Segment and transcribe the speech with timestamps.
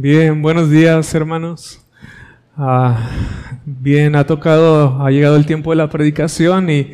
[0.00, 1.80] Bien, buenos días hermanos.
[2.56, 3.10] Ah,
[3.64, 6.92] bien, ha tocado, ha llegado el tiempo de la predicación y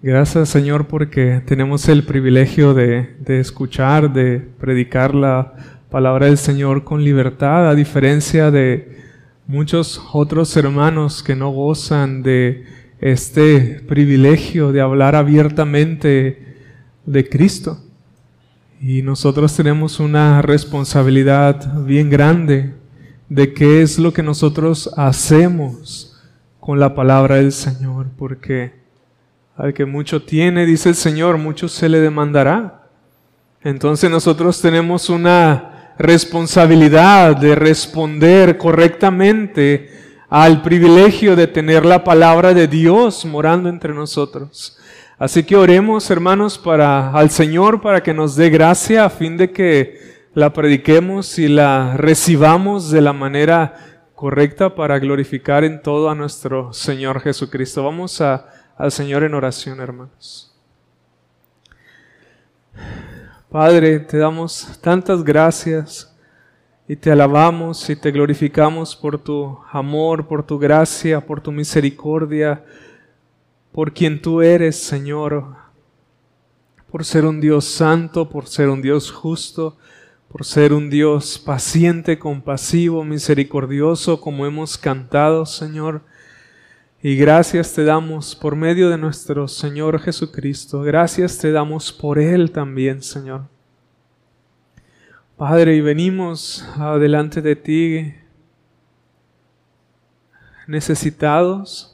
[0.00, 5.54] gracias Señor porque tenemos el privilegio de, de escuchar, de predicar la
[5.90, 9.02] palabra del Señor con libertad, a diferencia de
[9.48, 12.66] muchos otros hermanos que no gozan de
[13.00, 16.54] este privilegio de hablar abiertamente
[17.04, 17.83] de Cristo.
[18.86, 22.74] Y nosotros tenemos una responsabilidad bien grande
[23.30, 26.20] de qué es lo que nosotros hacemos
[26.60, 28.74] con la palabra del Señor, porque
[29.56, 32.90] al que mucho tiene, dice el Señor, mucho se le demandará.
[33.62, 39.88] Entonces nosotros tenemos una responsabilidad de responder correctamente
[40.28, 44.76] al privilegio de tener la palabra de Dios morando entre nosotros.
[45.16, 49.52] Así que oremos, hermanos, para al Señor para que nos dé gracia a fin de
[49.52, 53.74] que la prediquemos y la recibamos de la manera
[54.16, 57.84] correcta para glorificar en todo a nuestro Señor Jesucristo.
[57.84, 60.52] Vamos al Señor en oración, hermanos.
[63.48, 66.12] Padre, te damos tantas gracias
[66.88, 72.64] y te alabamos y te glorificamos por tu amor, por tu gracia, por tu misericordia
[73.74, 75.56] por quien tú eres, Señor,
[76.92, 79.76] por ser un Dios santo, por ser un Dios justo,
[80.28, 86.02] por ser un Dios paciente, compasivo, misericordioso, como hemos cantado, Señor.
[87.02, 90.82] Y gracias te damos por medio de nuestro Señor Jesucristo.
[90.82, 93.48] Gracias te damos por Él también, Señor.
[95.36, 98.14] Padre, y venimos adelante de ti
[100.68, 101.93] necesitados,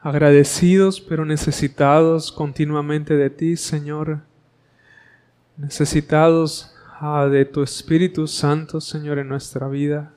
[0.00, 4.20] agradecidos pero necesitados continuamente de ti, Señor,
[5.56, 10.12] necesitados ah, de tu Espíritu Santo, Señor, en nuestra vida.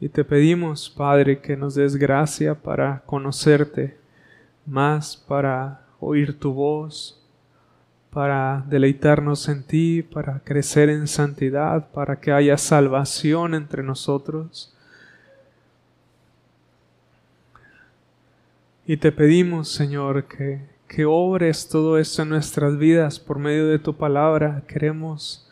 [0.00, 3.98] Y te pedimos, Padre, que nos des gracia para conocerte
[4.64, 7.22] más, para oír tu voz,
[8.10, 14.74] para deleitarnos en ti, para crecer en santidad, para que haya salvación entre nosotros.
[18.90, 23.78] Y te pedimos, Señor, que, que obres todo esto en nuestras vidas por medio de
[23.78, 24.64] tu palabra.
[24.66, 25.48] Queremos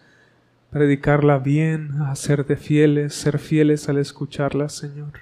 [0.72, 5.20] predicarla bien, hacerte fieles, ser fieles al escucharla, Señor.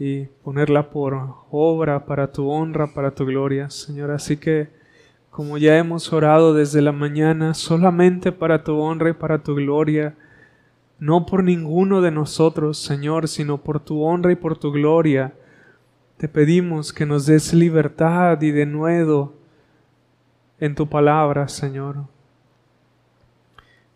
[0.00, 1.16] Y ponerla por
[1.52, 4.10] obra para tu honra, para tu gloria, Señor.
[4.10, 4.70] Así que,
[5.30, 10.16] como ya hemos orado desde la mañana, solamente para tu honra y para tu gloria,
[10.98, 15.34] no por ninguno de nosotros, Señor, sino por tu honra y por tu gloria,
[16.22, 19.34] te pedimos que nos des libertad y denuedo
[20.60, 22.04] en tu palabra, Señor,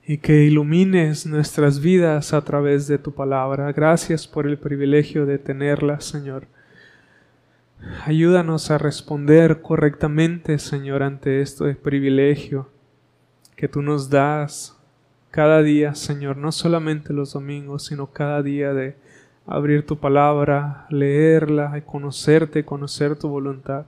[0.05, 3.71] y que ilumines nuestras vidas a través de tu palabra.
[3.71, 6.49] Gracias por el privilegio de tenerla, Señor.
[8.05, 12.69] Ayúdanos a responder correctamente, Señor, ante este privilegio
[13.55, 14.77] que tú nos das
[15.31, 18.97] cada día, Señor, no solamente los domingos, sino cada día de
[19.47, 23.87] abrir tu palabra, leerla, conocerte, conocer tu voluntad.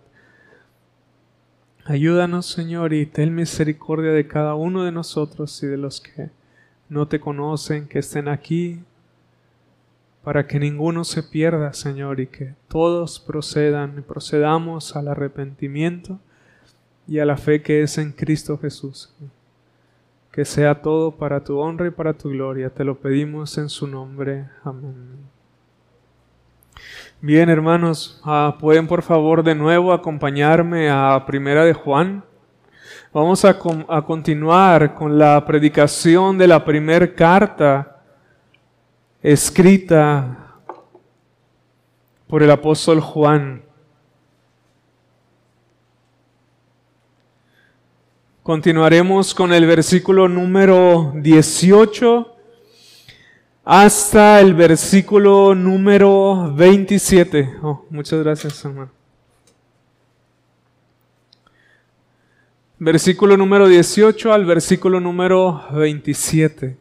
[1.84, 6.30] Ayúdanos, Señor, y ten misericordia de cada uno de nosotros y de los que
[6.88, 8.80] no te conocen, que estén aquí,
[10.22, 16.18] para que ninguno se pierda, Señor, y que todos procedan y procedamos al arrepentimiento
[17.06, 19.10] y a la fe que es en Cristo Jesús.
[20.30, 22.68] Que sea todo para tu honra y para tu gloria.
[22.68, 24.46] Te lo pedimos en su nombre.
[24.62, 25.37] Amén.
[27.20, 32.22] Bien, hermanos, ah, pueden por favor de nuevo acompañarme a Primera de Juan.
[33.12, 33.58] Vamos a,
[33.88, 38.02] a continuar con la predicación de la primera carta
[39.20, 40.60] escrita
[42.28, 43.64] por el apóstol Juan.
[48.44, 52.37] Continuaremos con el versículo número 18
[53.70, 57.56] hasta el versículo número 27.
[57.60, 58.90] Oh, muchas gracias, hermano.
[62.78, 66.78] Versículo número 18 al versículo número 27.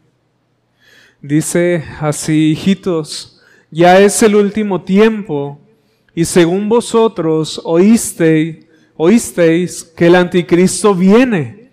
[1.21, 5.59] Dice así, hijitos, ya es el último tiempo,
[6.15, 11.69] y según vosotros oísteis, oísteis que el anticristo viene.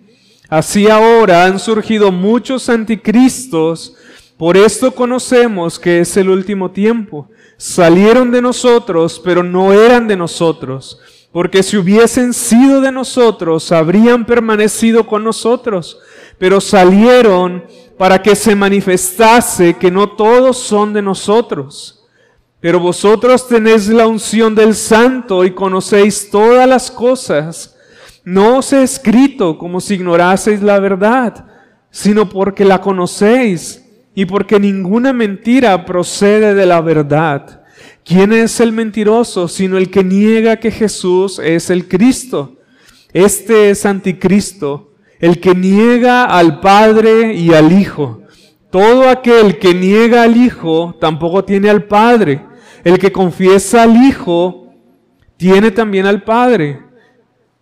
[0.49, 3.95] Así ahora han surgido muchos anticristos,
[4.37, 7.29] por esto conocemos que es el último tiempo.
[7.57, 10.99] Salieron de nosotros, pero no eran de nosotros,
[11.31, 15.99] porque si hubiesen sido de nosotros, habrían permanecido con nosotros,
[16.37, 17.63] pero salieron
[17.97, 22.03] para que se manifestase que no todos son de nosotros.
[22.59, 27.77] Pero vosotros tenéis la unción del Santo y conocéis todas las cosas.
[28.25, 31.45] No os he escrito como si ignoraseis la verdad,
[31.89, 33.84] sino porque la conocéis
[34.15, 37.63] y porque ninguna mentira procede de la verdad.
[38.05, 42.55] ¿Quién es el mentiroso sino el que niega que Jesús es el Cristo?
[43.11, 48.21] Este es anticristo, el que niega al Padre y al Hijo.
[48.69, 52.45] Todo aquel que niega al Hijo tampoco tiene al Padre.
[52.83, 54.73] El que confiesa al Hijo
[55.37, 56.81] tiene también al Padre.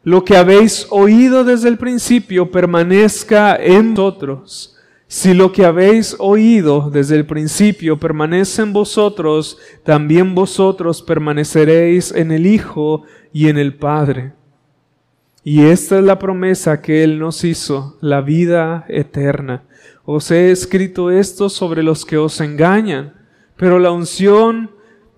[0.04, 4.73] Lo que habéis oído desde el principio permanezca en vosotros.
[5.08, 12.32] Si lo que habéis oído desde el principio permanece en vosotros, también vosotros permaneceréis en
[12.32, 14.34] el Hijo y en el Padre.
[15.44, 19.64] Y esta es la promesa que Él nos hizo, la vida eterna.
[20.06, 23.14] Os he escrito esto sobre los que os engañan,
[23.58, 24.72] pero la unción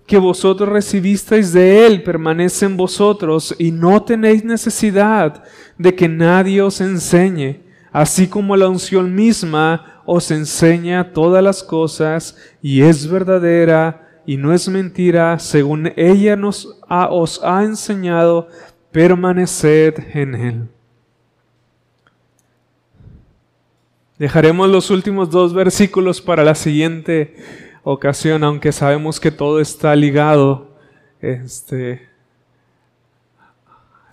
[0.06, 5.44] que vosotros recibisteis de Él permanece en vosotros y no tenéis necesidad
[5.78, 12.36] de que nadie os enseñe así como la unción misma os enseña todas las cosas
[12.62, 18.48] y es verdadera y no es mentira, según ella nos os ha enseñado,
[18.90, 20.68] permaneced en él.
[24.18, 27.36] Dejaremos los últimos dos versículos para la siguiente
[27.84, 30.74] ocasión, aunque sabemos que todo está ligado.
[31.20, 32.08] Este,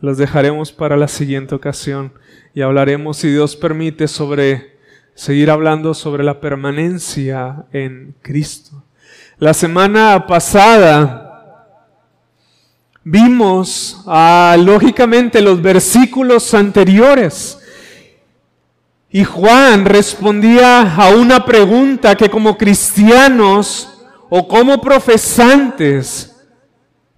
[0.03, 2.11] los dejaremos para la siguiente ocasión
[2.53, 4.75] y hablaremos, si Dios permite, sobre
[5.15, 8.83] seguir hablando sobre la permanencia en Cristo.
[9.37, 11.77] La semana pasada
[13.01, 17.59] vimos ah, lógicamente los versículos anteriores
[19.09, 26.32] y Juan respondía a una pregunta que como cristianos o como profesantes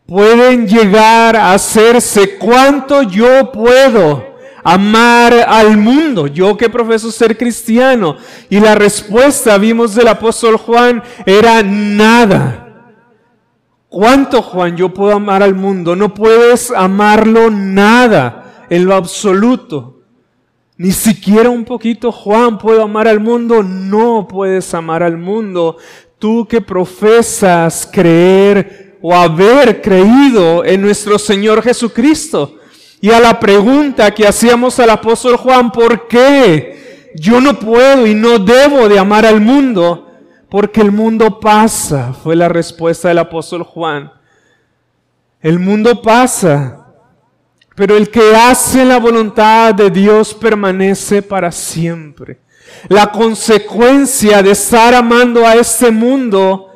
[0.06, 4.36] pueden llegar a hacerse, ¿cuánto yo puedo?
[4.68, 8.18] amar al mundo, yo que profeso ser cristiano.
[8.50, 12.66] Y la respuesta, vimos del apóstol Juan, era nada.
[13.88, 15.96] ¿Cuánto, Juan, yo puedo amar al mundo?
[15.96, 20.02] No puedes amarlo nada, en lo absoluto.
[20.78, 23.62] Ni siquiera un poquito, Juan, puedo amar al mundo.
[23.62, 25.78] No puedes amar al mundo.
[26.18, 32.58] Tú que profesas creer o haber creído en nuestro Señor Jesucristo.
[33.00, 38.16] Y a la pregunta que hacíamos al apóstol Juan, ¿por qué yo no puedo y
[38.16, 40.10] no debo de amar al mundo?
[40.50, 44.12] Porque el mundo pasa, fue la respuesta del apóstol Juan.
[45.40, 46.88] El mundo pasa,
[47.76, 52.40] pero el que hace la voluntad de Dios permanece para siempre.
[52.88, 56.72] La consecuencia de estar amando a este mundo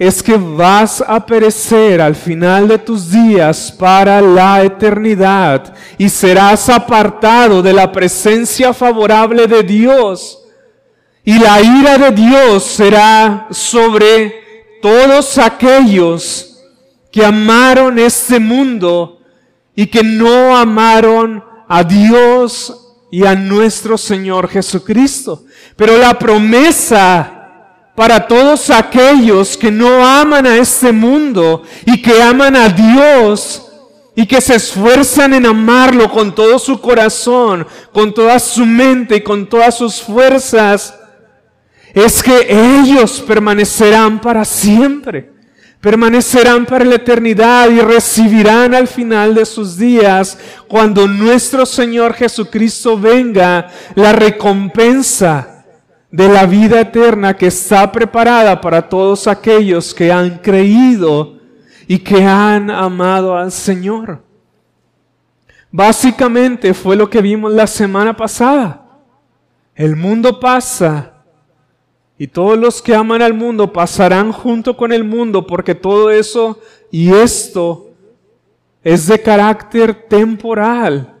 [0.00, 6.70] es que vas a perecer al final de tus días para la eternidad y serás
[6.70, 10.38] apartado de la presencia favorable de Dios.
[11.22, 16.62] Y la ira de Dios será sobre todos aquellos
[17.12, 19.20] que amaron este mundo
[19.76, 22.74] y que no amaron a Dios
[23.12, 25.44] y a nuestro Señor Jesucristo.
[25.76, 27.39] Pero la promesa
[28.00, 33.70] para todos aquellos que no aman a este mundo y que aman a Dios
[34.16, 39.20] y que se esfuerzan en amarlo con todo su corazón, con toda su mente y
[39.20, 40.98] con todas sus fuerzas,
[41.92, 45.32] es que ellos permanecerán para siempre,
[45.82, 50.38] permanecerán para la eternidad y recibirán al final de sus días,
[50.68, 55.49] cuando nuestro Señor Jesucristo venga, la recompensa
[56.10, 61.38] de la vida eterna que está preparada para todos aquellos que han creído
[61.86, 64.22] y que han amado al Señor.
[65.70, 68.86] Básicamente fue lo que vimos la semana pasada.
[69.74, 71.12] El mundo pasa
[72.18, 76.58] y todos los que aman al mundo pasarán junto con el mundo porque todo eso
[76.90, 77.90] y esto
[78.82, 81.14] es de carácter temporal.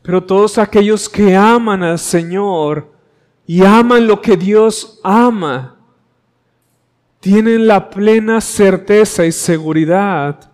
[0.00, 2.91] Pero todos aquellos que aman al Señor
[3.46, 5.76] y aman lo que Dios ama,
[7.20, 10.50] tienen la plena certeza y seguridad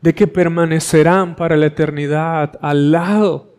[0.00, 3.54] de que permanecerán para la eternidad al lado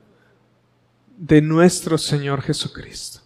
[1.18, 3.22] de nuestro Señor Jesucristo.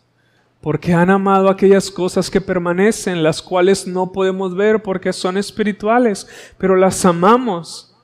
[0.62, 6.28] Porque han amado aquellas cosas que permanecen, las cuales no podemos ver porque son espirituales,
[6.58, 7.95] pero las amamos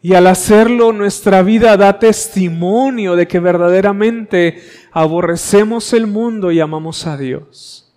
[0.00, 4.62] Y al hacerlo, nuestra vida da testimonio de que verdaderamente
[4.92, 7.92] aborrecemos el mundo y amamos a Dios.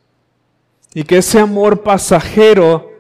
[0.93, 2.91] Y que ese amor pasajero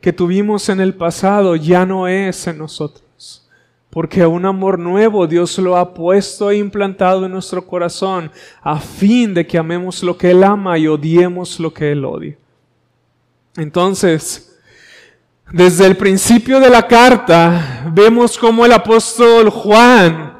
[0.00, 3.48] que tuvimos en el pasado ya no es en nosotros.
[3.90, 8.30] Porque un amor nuevo Dios lo ha puesto e implantado en nuestro corazón
[8.62, 12.36] a fin de que amemos lo que Él ama y odiemos lo que Él odia.
[13.56, 14.47] Entonces,
[15.52, 20.36] desde el principio de la carta vemos cómo el apóstol Juan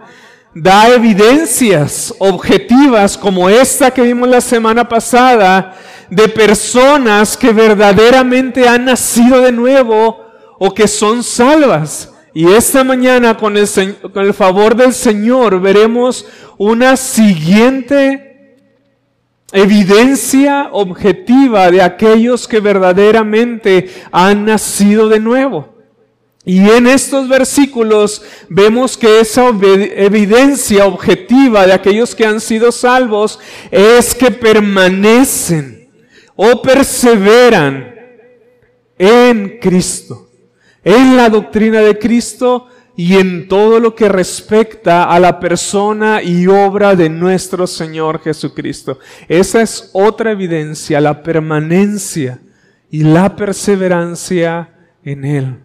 [0.55, 5.75] da evidencias objetivas como esta que vimos la semana pasada
[6.11, 10.19] de personas que verdaderamente han nacido de nuevo
[10.59, 12.12] o que son salvas.
[12.35, 13.69] Y esta mañana con el,
[14.12, 16.27] con el favor del Señor veremos
[16.59, 18.27] una siguiente
[19.52, 25.78] evidencia objetiva de aquellos que verdaderamente han nacido de nuevo.
[26.45, 33.38] Y en estos versículos vemos que esa evidencia objetiva de aquellos que han sido salvos
[33.71, 35.90] es que permanecen
[36.35, 37.95] o perseveran
[38.97, 40.31] en Cristo,
[40.83, 46.49] en la doctrina de Cristo y en todo lo que respecta a la persona y
[46.49, 48.99] obra de nuestro Señor Jesucristo.
[49.28, 52.40] Esa es otra evidencia, la permanencia
[52.90, 54.75] y la perseverancia
[55.05, 55.59] en Él.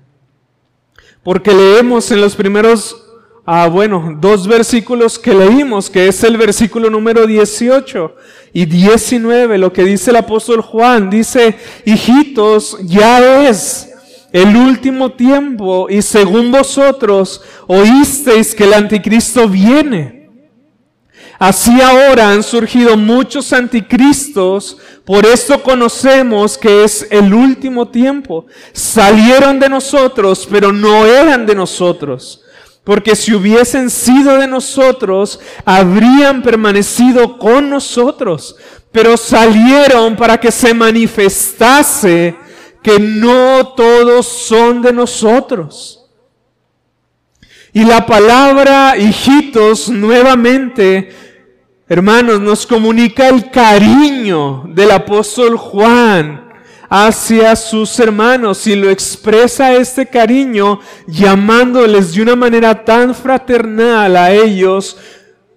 [1.24, 3.04] Porque leemos en los primeros,
[3.48, 8.16] ah, bueno, dos versículos que leímos, que es el versículo número 18
[8.54, 13.93] y 19, lo que dice el apóstol Juan, dice, hijitos, ya es
[14.34, 20.24] el último tiempo y según vosotros oísteis que el anticristo viene.
[21.38, 28.46] Así ahora han surgido muchos anticristos, por esto conocemos que es el último tiempo.
[28.72, 32.42] Salieron de nosotros, pero no eran de nosotros.
[32.84, 38.56] Porque si hubiesen sido de nosotros, habrían permanecido con nosotros.
[38.92, 42.36] Pero salieron para que se manifestase
[42.84, 46.06] que no todos son de nosotros.
[47.72, 51.12] Y la palabra hijitos nuevamente,
[51.88, 56.44] hermanos, nos comunica el cariño del apóstol Juan
[56.88, 64.32] hacia sus hermanos y lo expresa este cariño llamándoles de una manera tan fraternal a
[64.32, 64.96] ellos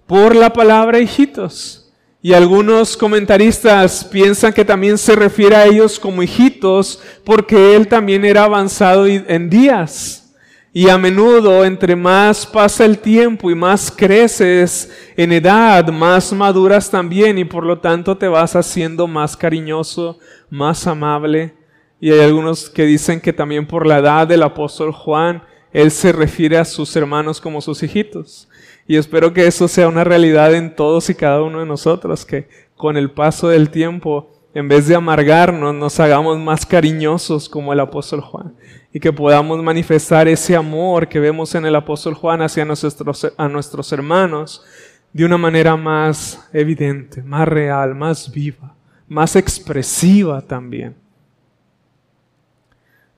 [0.07, 1.86] por la palabra hijitos.
[2.21, 8.25] Y algunos comentaristas piensan que también se refiere a ellos como hijitos porque él también
[8.25, 10.27] era avanzado en días.
[10.73, 16.91] Y a menudo, entre más pasa el tiempo y más creces en edad, más maduras
[16.91, 20.19] también y por lo tanto te vas haciendo más cariñoso,
[20.49, 21.55] más amable.
[21.99, 25.41] Y hay algunos que dicen que también por la edad del apóstol Juan,
[25.73, 28.47] él se refiere a sus hermanos como sus hijitos.
[28.87, 32.47] Y espero que eso sea una realidad en todos y cada uno de nosotros, que
[32.75, 37.81] con el paso del tiempo, en vez de amargarnos, nos hagamos más cariñosos como el
[37.81, 38.55] apóstol Juan
[38.93, 43.47] y que podamos manifestar ese amor que vemos en el apóstol Juan hacia nuestros, a
[43.49, 44.63] nuestros hermanos
[45.11, 48.73] de una manera más evidente, más real, más viva,
[49.07, 50.95] más expresiva también.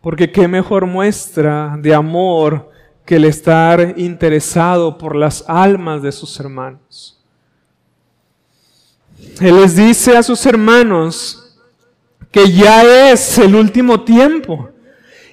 [0.01, 2.71] Porque qué mejor muestra de amor
[3.09, 7.17] que el estar interesado por las almas de sus hermanos.
[9.41, 11.57] Él les dice a sus hermanos
[12.29, 14.69] que ya es el último tiempo.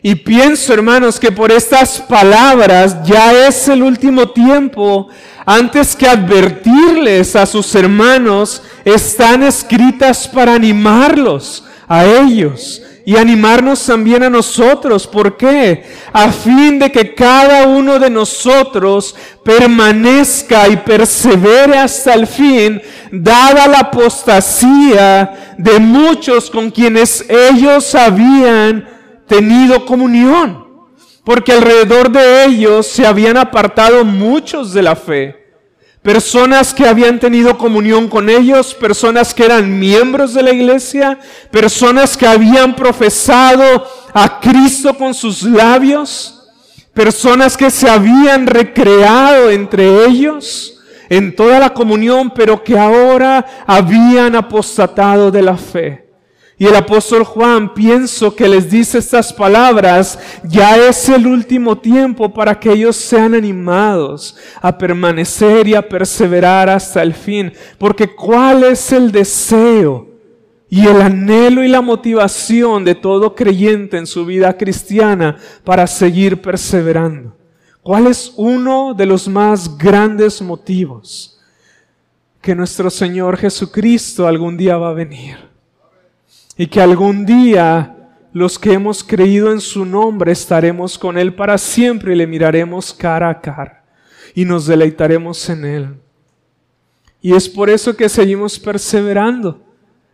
[0.01, 5.09] Y pienso, hermanos, que por estas palabras ya es el último tiempo.
[5.45, 14.25] Antes que advertirles a sus hermanos, están escritas para animarlos a ellos y animarnos también
[14.25, 15.07] a nosotros.
[15.07, 15.85] ¿Por qué?
[16.13, 19.15] A fin de que cada uno de nosotros
[19.45, 28.89] permanezca y persevere hasta el fin, dada la apostasía de muchos con quienes ellos habían
[29.29, 30.67] tenido comunión.
[31.25, 35.46] Porque alrededor de ellos se habían apartado muchos de la fe
[36.07, 41.19] personas que habían tenido comunión con ellos, personas que eran miembros de la iglesia,
[41.51, 43.85] personas que habían profesado
[44.15, 46.47] a Cristo con sus labios,
[46.95, 54.37] personas que se habían recreado entre ellos en toda la comunión, pero que ahora habían
[54.37, 56.06] apostatado de la fe.
[56.59, 62.33] Y el apóstol Juan pienso que les dice estas palabras, ya es el último tiempo
[62.33, 67.53] para que ellos sean animados a permanecer y a perseverar hasta el fin.
[67.77, 70.09] Porque ¿cuál es el deseo
[70.71, 76.41] y el anhelo y la motivación de todo creyente en su vida cristiana para seguir
[76.41, 77.37] perseverando?
[77.83, 81.39] ¿Cuál es uno de los más grandes motivos?
[82.41, 85.46] Que nuestro Señor Jesucristo algún día va a venir.
[86.57, 87.97] Y que algún día
[88.33, 92.93] los que hemos creído en su nombre estaremos con Él para siempre y le miraremos
[92.93, 93.83] cara a cara
[94.35, 95.95] y nos deleitaremos en Él.
[97.23, 99.63] Y es por eso que seguimos perseverando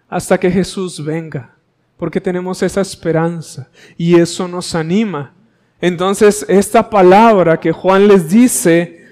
[0.08, 1.56] hasta que Jesús venga,
[1.96, 5.34] porque tenemos esa esperanza y eso nos anima.
[5.80, 9.04] Entonces, esta palabra que Juan les dice,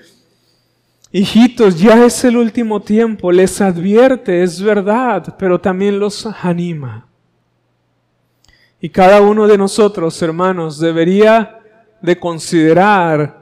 [1.10, 7.09] hijitos, ya es el último tiempo, les advierte, es verdad, pero también los anima.
[8.80, 11.60] Y cada uno de nosotros, hermanos, debería
[12.00, 13.40] de considerar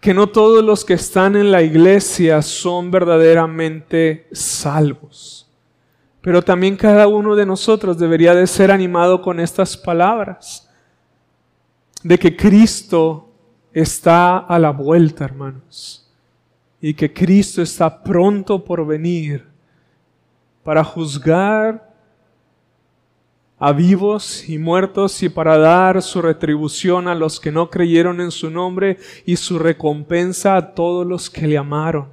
[0.00, 5.50] que no todos los que están en la iglesia son verdaderamente salvos.
[6.20, 10.70] Pero también cada uno de nosotros debería de ser animado con estas palabras,
[12.02, 13.28] de que Cristo
[13.72, 16.10] está a la vuelta, hermanos,
[16.80, 19.46] y que Cristo está pronto por venir
[20.62, 21.93] para juzgar
[23.58, 28.30] a vivos y muertos y para dar su retribución a los que no creyeron en
[28.30, 32.12] su nombre y su recompensa a todos los que le amaron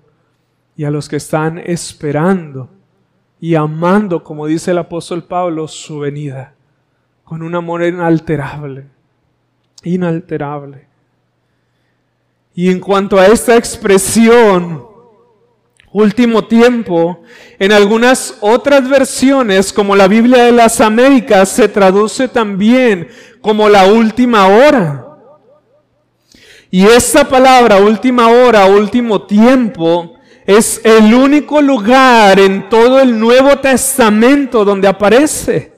[0.76, 2.70] y a los que están esperando
[3.40, 6.54] y amando, como dice el apóstol Pablo, su venida,
[7.24, 8.86] con un amor inalterable,
[9.84, 10.88] inalterable.
[12.54, 14.91] Y en cuanto a esta expresión,
[15.92, 17.24] último tiempo.
[17.60, 23.08] En algunas otras versiones, como la Biblia de las Américas, se traduce también
[23.42, 25.08] como la última hora.
[26.70, 33.58] Y esta palabra, última hora, último tiempo, es el único lugar en todo el Nuevo
[33.58, 35.72] Testamento donde aparece.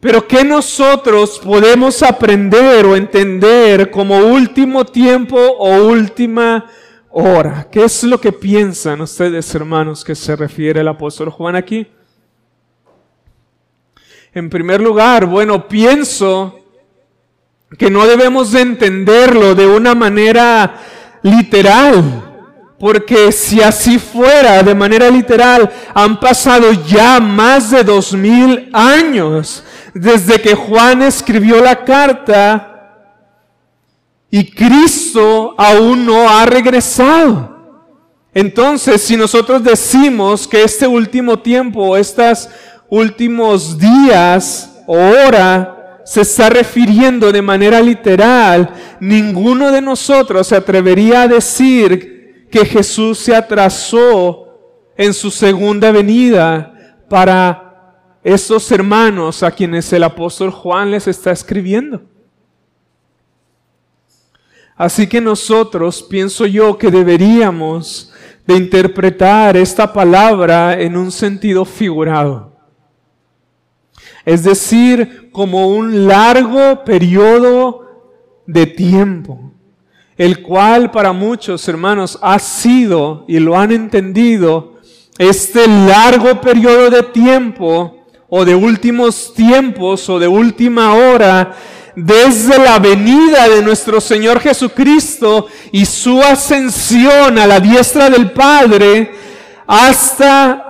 [0.00, 6.66] Pero ¿qué nosotros podemos aprender o entender como último tiempo o última
[7.10, 11.86] Ahora, ¿Qué es lo que piensan ustedes, hermanos, que se refiere el apóstol Juan aquí?
[14.34, 16.60] En primer lugar, bueno, pienso
[17.78, 20.74] que no debemos de entenderlo de una manera
[21.22, 22.24] literal.
[22.78, 29.64] Porque si así fuera, de manera literal, han pasado ya más de dos mil años
[29.94, 32.67] desde que Juan escribió la carta
[34.30, 37.56] y Cristo aún no ha regresado.
[38.34, 42.48] Entonces, si nosotros decimos que este último tiempo, estos
[42.88, 51.22] últimos días o hora, se está refiriendo de manera literal, ninguno de nosotros se atrevería
[51.22, 54.46] a decir que Jesús se atrasó
[54.96, 57.68] en su segunda venida para
[58.24, 62.02] estos hermanos a quienes el apóstol Juan les está escribiendo.
[64.78, 68.12] Así que nosotros, pienso yo, que deberíamos
[68.46, 72.56] de interpretar esta palabra en un sentido figurado.
[74.24, 78.12] Es decir, como un largo periodo
[78.46, 79.52] de tiempo,
[80.16, 84.74] el cual para muchos hermanos ha sido, y lo han entendido,
[85.18, 91.56] este largo periodo de tiempo, o de últimos tiempos, o de última hora,
[92.04, 99.10] desde la venida de nuestro Señor Jesucristo y su ascensión a la diestra del Padre
[99.66, 100.64] hasta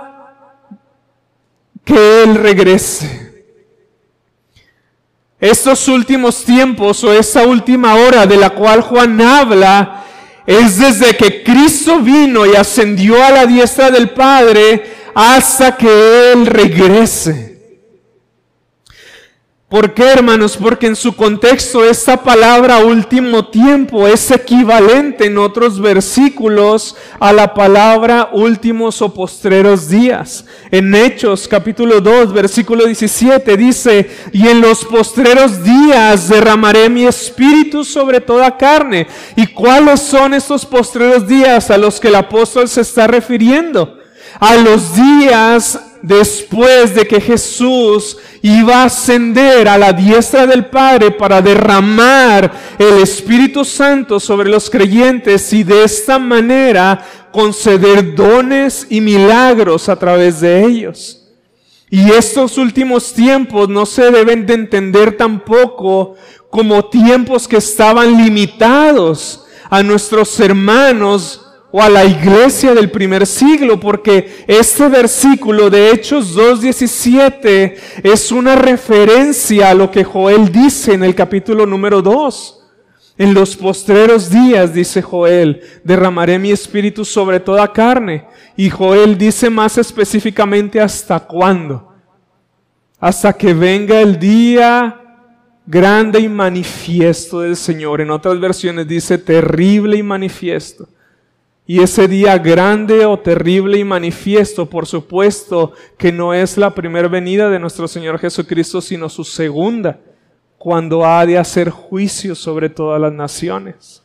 [1.85, 3.45] que Él regrese.
[5.39, 10.03] Estos últimos tiempos o esa última hora de la cual Juan habla
[10.47, 16.47] es desde que Cristo vino y ascendió a la diestra del Padre hasta que Él
[16.47, 17.48] regrese.
[19.69, 20.57] ¿Por qué, hermanos?
[20.57, 27.53] Porque en su contexto esta palabra último tiempo es equivalente en otros versículos a la
[27.53, 30.43] palabra últimos o postreros días.
[30.71, 37.85] En Hechos capítulo 2 versículo 17 dice, y en los postreros días derramaré mi espíritu
[37.85, 39.05] sobre toda carne.
[39.35, 43.99] ¿Y cuáles son estos postreros días a los que el apóstol se está refiriendo?
[44.39, 51.11] A los días después de que Jesús iba a ascender a la diestra del Padre
[51.11, 59.01] para derramar el Espíritu Santo sobre los creyentes y de esta manera conceder dones y
[59.01, 61.27] milagros a través de ellos.
[61.89, 66.15] Y estos últimos tiempos no se deben de entender tampoco
[66.49, 73.79] como tiempos que estaban limitados a nuestros hermanos o a la iglesia del primer siglo,
[73.79, 81.03] porque este versículo de Hechos 2.17 es una referencia a lo que Joel dice en
[81.03, 82.55] el capítulo número 2.
[83.19, 88.25] En los postreros días, dice Joel, derramaré mi espíritu sobre toda carne.
[88.55, 91.93] Y Joel dice más específicamente hasta cuándo.
[92.97, 94.99] Hasta que venga el día
[95.65, 97.99] grande y manifiesto del Señor.
[97.99, 100.87] En otras versiones dice terrible y manifiesto.
[101.69, 107.07] Y ese día grande o terrible y manifiesto, por supuesto, que no es la primera
[107.07, 109.99] venida de nuestro Señor Jesucristo, sino su segunda
[110.57, 114.01] cuando ha de hacer juicio sobre todas las naciones.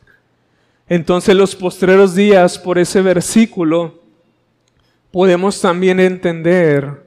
[0.87, 3.95] Entonces los postreros días, por ese versículo,
[5.09, 7.03] podemos también entender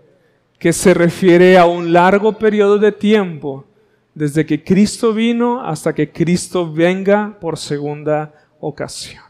[0.59, 3.65] que se refiere a un largo periodo de tiempo,
[4.13, 9.28] desde que Cristo vino hasta que Cristo venga por segunda ocasión.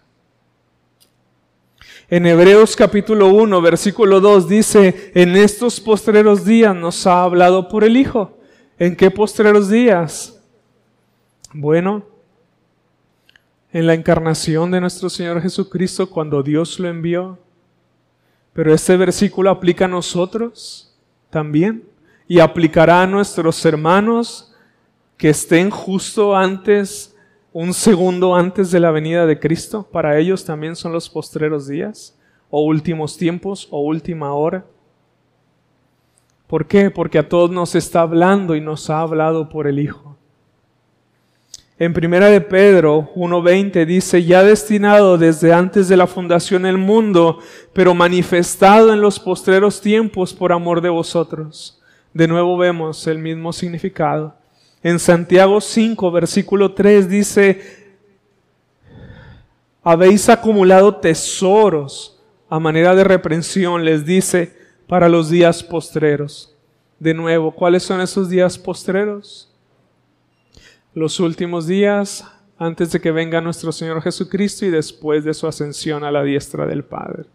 [2.11, 7.85] En Hebreos capítulo 1, versículo 2 dice, en estos postreros días nos ha hablado por
[7.85, 8.39] el Hijo
[8.79, 10.41] ¿En qué postreros días?
[11.53, 12.07] Bueno,
[13.73, 17.39] en la encarnación de nuestro Señor Jesucristo cuando Dios lo envió.
[18.53, 20.97] Pero este versículo aplica a nosotros
[21.29, 21.85] también
[22.29, 24.55] y aplicará a nuestros hermanos
[25.17, 27.17] que estén justo antes,
[27.61, 29.83] un segundo antes de la venida de Cristo.
[29.91, 32.17] Para ellos también son los postreros días
[32.51, 34.65] o últimos tiempos o última hora.
[36.47, 36.89] ¿Por qué?
[36.89, 40.17] Porque a todos nos está hablando y nos ha hablado por el Hijo.
[41.81, 47.41] En primera de Pedro 1.20 dice, ya destinado desde antes de la fundación del mundo,
[47.73, 51.83] pero manifestado en los postreros tiempos por amor de vosotros.
[52.15, 54.38] De nuevo vemos el mismo significado.
[54.83, 57.97] En Santiago 5, versículo 3 dice,
[59.83, 66.55] habéis acumulado tesoros a manera de reprensión, les dice, para los días postreros.
[66.99, 69.53] De nuevo, ¿cuáles son esos días postreros?
[70.95, 72.25] Los últimos días
[72.59, 76.67] antes de que venga nuestro Señor Jesucristo y después de su ascensión a la diestra
[76.67, 77.27] del Padre.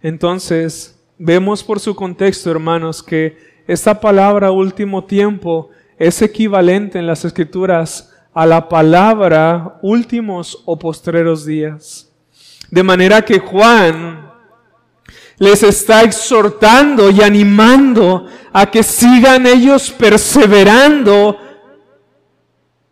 [0.00, 7.24] Entonces, vemos por su contexto, hermanos, que esta palabra último tiempo es equivalente en las
[7.24, 12.10] escrituras a la palabra últimos o postreros días.
[12.70, 14.30] De manera que Juan
[15.38, 21.36] les está exhortando y animando a que sigan ellos perseverando,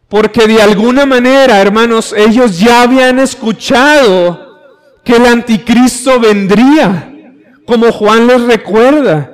[0.09, 4.59] porque de alguna manera, hermanos, ellos ya habían escuchado
[5.05, 7.15] que el anticristo vendría,
[7.67, 9.30] como Juan les recuerda,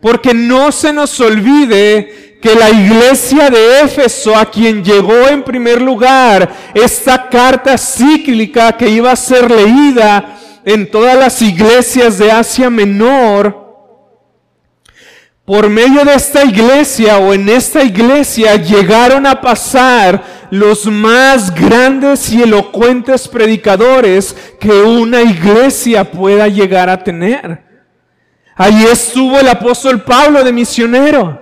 [0.00, 5.82] porque no se nos olvide que la iglesia de Éfeso, a quien llegó en primer
[5.82, 12.68] lugar esta carta cíclica que iba a ser leída, en todas las iglesias de Asia
[12.68, 13.66] Menor,
[15.44, 22.30] por medio de esta iglesia o en esta iglesia llegaron a pasar los más grandes
[22.30, 27.67] y elocuentes predicadores que una iglesia pueda llegar a tener.
[28.58, 31.40] Allí estuvo el apóstol Pablo de misionero.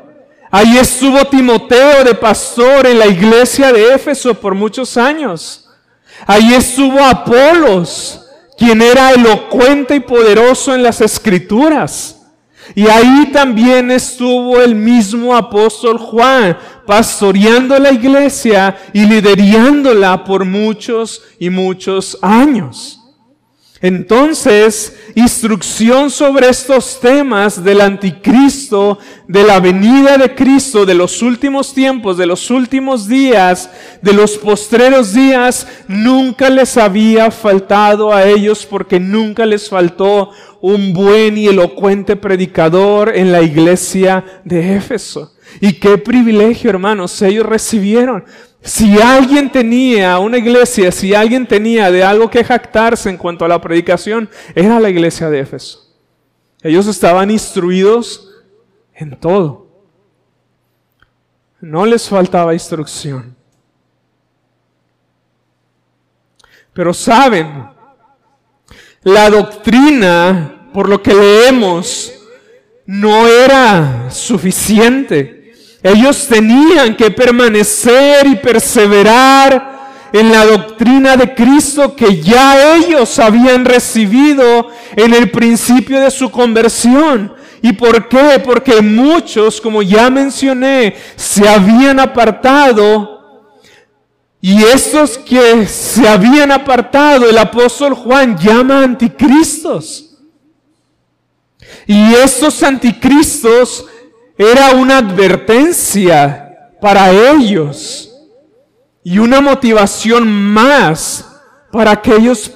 [0.50, 5.66] Allí estuvo Timoteo de pastor en la iglesia de Éfeso por muchos años.
[6.26, 8.22] Allí estuvo Apolos
[8.58, 12.22] quien era elocuente y poderoso en las escrituras.
[12.74, 21.22] Y ahí también estuvo el mismo apóstol Juan, pastoreando la iglesia y liderándola por muchos
[21.38, 23.05] y muchos años.
[23.82, 31.74] Entonces, instrucción sobre estos temas del anticristo, de la venida de Cristo, de los últimos
[31.74, 33.68] tiempos, de los últimos días,
[34.00, 40.30] de los postreros días, nunca les había faltado a ellos porque nunca les faltó
[40.62, 45.34] un buen y elocuente predicador en la iglesia de Éfeso.
[45.60, 48.24] Y qué privilegio, hermanos, ellos recibieron.
[48.66, 53.48] Si alguien tenía una iglesia, si alguien tenía de algo que jactarse en cuanto a
[53.48, 55.94] la predicación, era la iglesia de Éfeso.
[56.62, 58.28] Ellos estaban instruidos
[58.92, 59.68] en todo.
[61.60, 63.36] No les faltaba instrucción.
[66.72, 67.68] Pero saben,
[69.04, 72.12] la doctrina, por lo que leemos,
[72.84, 75.35] no era suficiente.
[75.86, 83.64] Ellos tenían que permanecer y perseverar en la doctrina de Cristo que ya ellos habían
[83.64, 87.32] recibido en el principio de su conversión.
[87.62, 88.42] ¿Y por qué?
[88.44, 93.16] Porque muchos, como ya mencioné, se habían apartado
[94.40, 100.16] y estos que se habían apartado, el apóstol Juan llama anticristos.
[101.86, 103.86] Y estos anticristos
[104.38, 108.12] era una advertencia para ellos.
[109.02, 111.24] y una motivación más
[111.70, 112.52] para que ellos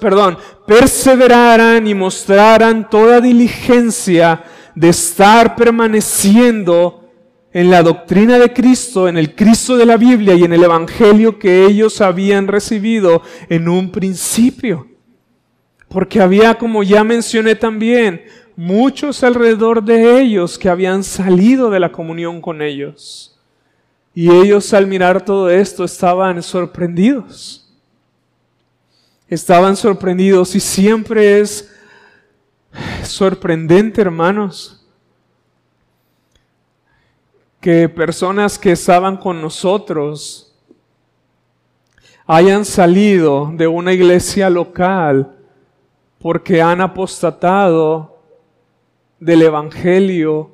[0.00, 4.42] perdón, perseveraran y mostraran toda diligencia
[4.74, 7.00] de estar permaneciendo
[7.52, 11.38] en la doctrina de Cristo, en el Cristo de la Biblia y en el Evangelio
[11.38, 14.86] que ellos habían recibido en un principio.
[15.88, 18.22] Porque había, como ya mencioné también,
[18.60, 23.40] muchos alrededor de ellos que habían salido de la comunión con ellos.
[24.14, 27.72] Y ellos al mirar todo esto estaban sorprendidos.
[29.28, 31.72] Estaban sorprendidos y siempre es
[33.02, 34.86] sorprendente, hermanos,
[37.62, 40.54] que personas que estaban con nosotros
[42.26, 45.34] hayan salido de una iglesia local
[46.18, 48.09] porque han apostatado
[49.20, 50.50] del Evangelio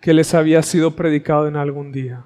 [0.00, 2.24] que les había sido predicado en algún día.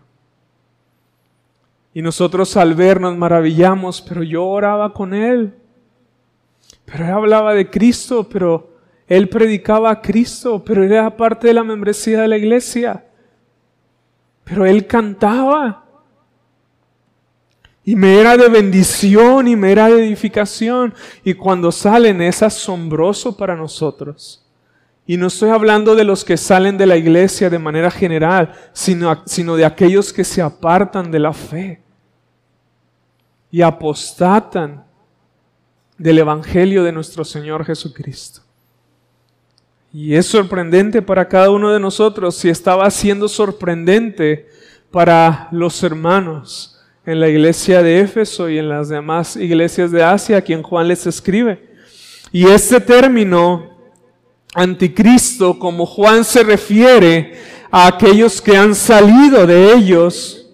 [1.92, 5.54] Y nosotros al ver nos maravillamos, pero yo oraba con él.
[6.84, 8.74] Pero él hablaba de Cristo, pero
[9.06, 13.04] él predicaba a Cristo, pero era parte de la membresía de la iglesia.
[14.42, 15.84] Pero él cantaba.
[17.84, 20.94] Y me era de bendición y me era de edificación.
[21.22, 24.43] Y cuando salen es asombroso para nosotros.
[25.06, 29.22] Y no estoy hablando de los que salen de la iglesia de manera general, sino,
[29.26, 31.82] sino de aquellos que se apartan de la fe
[33.50, 34.84] y apostatan
[35.98, 38.40] del Evangelio de nuestro Señor Jesucristo.
[39.92, 44.48] Y es sorprendente para cada uno de nosotros si estaba siendo sorprendente
[44.90, 50.38] para los hermanos en la iglesia de Éfeso y en las demás iglesias de Asia,
[50.38, 51.62] a quien Juan les escribe.
[52.32, 53.73] Y este término,
[54.54, 57.38] anticristo, como Juan se refiere
[57.70, 60.46] a aquellos que han salido de ellos,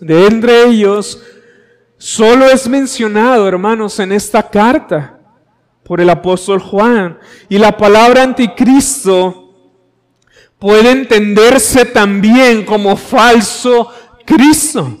[0.00, 1.20] de entre ellos,
[1.98, 5.18] solo es mencionado, hermanos, en esta carta
[5.82, 7.18] por el apóstol Juan.
[7.48, 9.52] Y la palabra anticristo
[10.58, 13.90] puede entenderse también como falso
[14.24, 14.99] Cristo.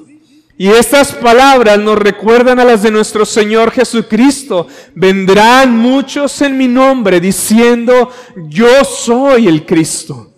[0.60, 4.66] Y estas palabras nos recuerdan a las de nuestro Señor Jesucristo.
[4.94, 8.12] Vendrán muchos en mi nombre diciendo,
[8.50, 10.34] yo soy el Cristo.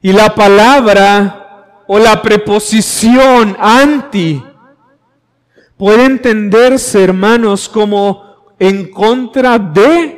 [0.00, 4.40] Y la palabra o la preposición anti
[5.76, 10.17] puede entenderse, hermanos, como en contra de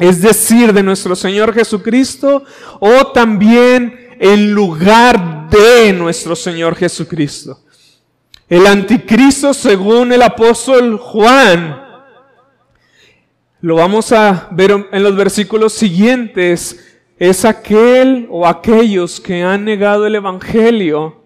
[0.00, 2.42] es decir, de nuestro Señor Jesucristo,
[2.80, 7.60] o también en lugar de nuestro Señor Jesucristo.
[8.48, 11.82] El anticristo, según el apóstol Juan,
[13.60, 20.06] lo vamos a ver en los versículos siguientes, es aquel o aquellos que han negado
[20.06, 21.19] el Evangelio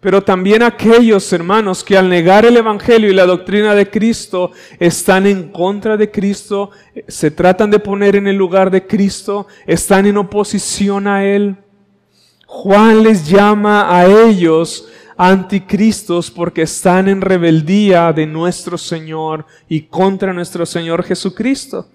[0.00, 5.26] pero también aquellos hermanos que al negar el Evangelio y la doctrina de Cristo están
[5.26, 6.70] en contra de Cristo,
[7.06, 11.56] se tratan de poner en el lugar de Cristo, están en oposición a Él.
[12.46, 20.32] Juan les llama a ellos anticristos porque están en rebeldía de nuestro Señor y contra
[20.32, 21.90] nuestro Señor Jesucristo.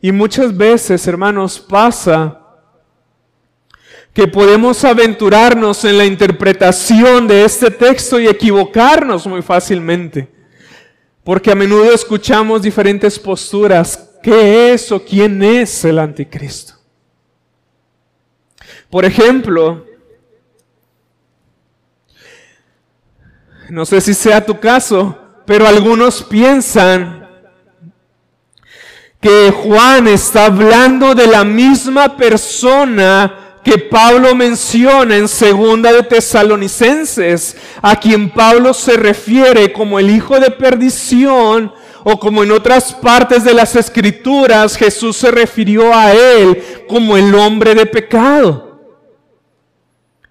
[0.00, 2.43] Y muchas veces, hermanos, pasa
[4.14, 10.28] que podemos aventurarnos en la interpretación de este texto y equivocarnos muy fácilmente.
[11.24, 14.10] Porque a menudo escuchamos diferentes posturas.
[14.22, 16.74] ¿Qué es o quién es el anticristo?
[18.88, 19.84] Por ejemplo,
[23.68, 27.28] no sé si sea tu caso, pero algunos piensan
[29.20, 37.56] que Juan está hablando de la misma persona que Pablo menciona en segunda de Tesalonicenses,
[37.80, 41.72] a quien Pablo se refiere como el hijo de perdición,
[42.04, 47.34] o como en otras partes de las escrituras Jesús se refirió a él como el
[47.34, 48.82] hombre de pecado.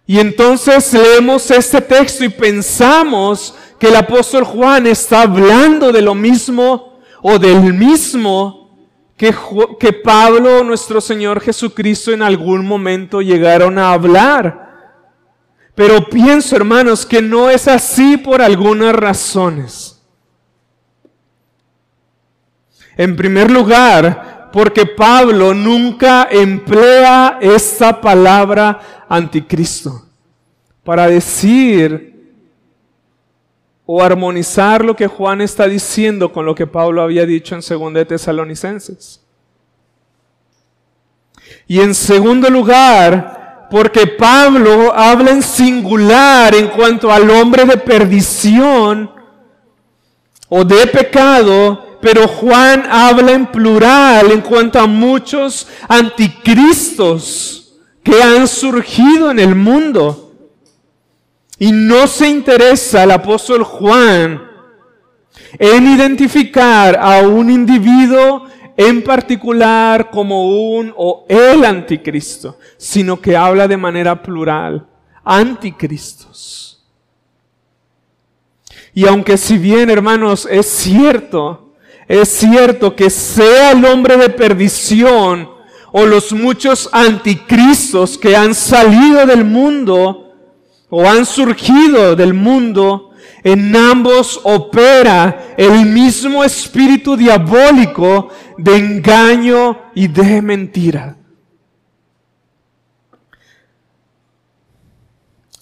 [0.05, 6.13] Y entonces leemos este texto y pensamos que el apóstol Juan está hablando de lo
[6.13, 8.62] mismo o del mismo
[9.17, 14.63] que, Pablo, nuestro Señor Jesucristo, en algún momento llegaron a hablar.
[15.75, 20.01] Pero pienso, hermanos, que no es así por algunas razones.
[22.95, 30.05] En primer lugar, porque Pablo nunca emplea esta palabra anticristo
[30.83, 32.12] para decir
[33.85, 37.93] o armonizar lo que Juan está diciendo con lo que Pablo había dicho en 2
[37.93, 39.21] de Tesalonicenses.
[41.67, 49.11] Y en segundo lugar, porque Pablo habla en singular en cuanto al hombre de perdición
[50.47, 58.47] o de pecado, pero Juan habla en plural en cuanto a muchos anticristos que han
[58.47, 60.22] surgido en el mundo.
[61.63, 64.51] Y no se interesa el apóstol Juan
[65.57, 73.65] en identificar a un individuo en particular como un o el anticristo, sino que habla
[73.69, 74.85] de manera plural,
[75.23, 76.83] anticristos.
[78.93, 81.75] Y aunque si bien, hermanos, es cierto,
[82.09, 85.49] es cierto que sea el hombre de perdición
[85.93, 90.23] o los muchos anticristos que han salido del mundo
[90.95, 93.09] o han surgido del mundo,
[93.43, 98.29] en ambos opera el mismo espíritu diabólico
[98.59, 101.17] de engaño y de mentira.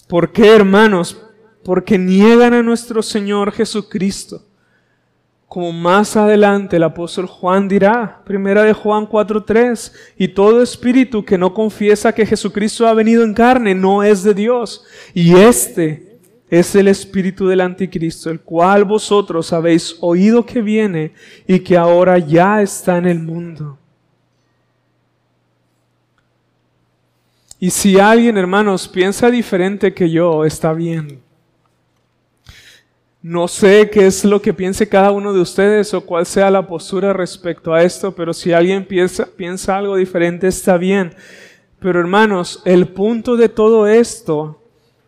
[0.10, 1.17] ¿Por qué, hermanos?
[1.63, 4.46] Porque niegan a nuestro Señor Jesucristo.
[5.52, 11.38] Como más adelante el apóstol Juan dirá, primera de Juan 4:3, y todo espíritu que
[11.38, 14.86] no confiesa que Jesucristo ha venido en carne no es de Dios.
[15.14, 21.12] Y este es el espíritu del anticristo, el cual vosotros habéis oído que viene
[21.46, 23.78] y que ahora ya está en el mundo.
[27.60, 31.20] Y si alguien, hermanos, piensa diferente que yo, está bien.
[33.23, 36.65] No sé qué es lo que piense cada uno de ustedes o cuál sea la
[36.65, 41.13] postura respecto a esto, pero si alguien piensa, piensa algo diferente, está bien.
[41.79, 44.61] Pero hermanos, el punto de todo esto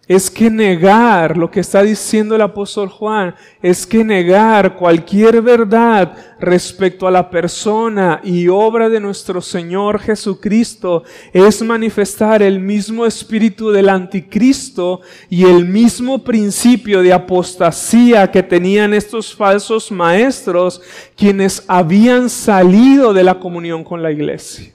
[0.06, 6.36] es que negar lo que está diciendo el apóstol Juan, es que negar cualquier verdad
[6.42, 13.72] respecto a la persona y obra de nuestro Señor Jesucristo, es manifestar el mismo espíritu
[13.72, 20.82] del anticristo y el mismo principio de apostasía que tenían estos falsos maestros
[21.16, 24.74] quienes habían salido de la comunión con la iglesia.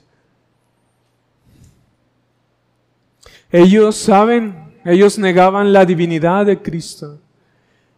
[3.51, 7.19] Ellos saben ellos negaban la divinidad de Cristo.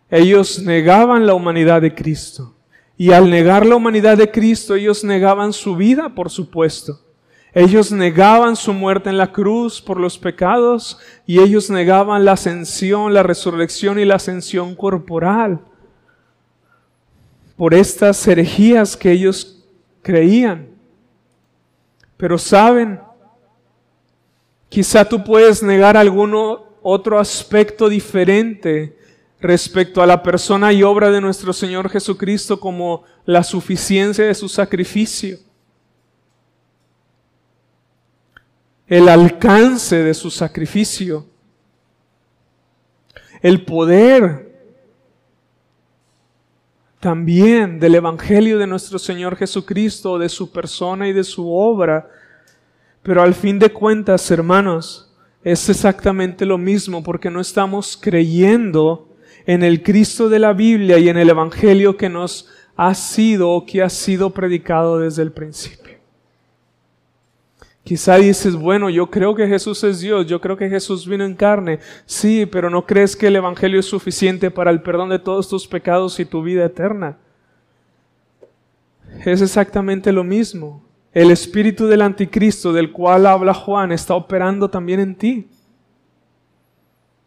[0.10, 2.56] Ellos negaban la humanidad de Cristo.
[2.98, 7.00] Y al negar la humanidad de Cristo, ellos negaban su vida, por supuesto.
[7.54, 13.13] Ellos negaban su muerte en la cruz por los pecados y ellos negaban la ascensión,
[13.13, 15.60] la resurrección y la ascensión corporal
[17.62, 19.63] por estas herejías que ellos
[20.02, 20.70] creían.
[22.17, 23.00] Pero saben,
[24.67, 28.98] quizá tú puedes negar alguno otro aspecto diferente
[29.39, 34.48] respecto a la persona y obra de nuestro Señor Jesucristo como la suficiencia de su
[34.48, 35.38] sacrificio,
[38.88, 41.26] el alcance de su sacrificio,
[43.41, 44.52] el poder
[47.02, 52.08] también del Evangelio de nuestro Señor Jesucristo, de su persona y de su obra.
[53.02, 55.11] Pero al fin de cuentas, hermanos,
[55.43, 59.10] es exactamente lo mismo porque no estamos creyendo
[59.45, 63.65] en el Cristo de la Biblia y en el Evangelio que nos ha sido o
[63.65, 65.82] que ha sido predicado desde el principio.
[67.84, 71.34] Quizá dices, bueno, yo creo que Jesús es Dios, yo creo que Jesús vino en
[71.34, 71.80] carne.
[72.06, 75.67] Sí, pero no crees que el Evangelio es suficiente para el perdón de todos tus
[75.67, 77.17] pecados y tu vida eterna.
[79.25, 80.84] Es exactamente lo mismo.
[81.13, 85.47] El espíritu del anticristo del cual habla Juan está operando también en ti.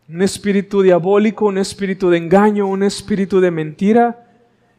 [0.09, 4.27] Un espíritu diabólico, un espíritu de engaño, un espíritu de mentira.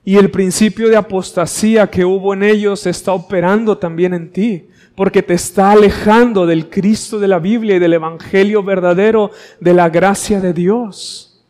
[0.04, 5.24] Y el principio de apostasía que hubo en ellos está operando también en ti, porque
[5.24, 10.40] te está alejando del Cristo de la Biblia y del Evangelio verdadero de la gracia
[10.40, 11.44] de Dios.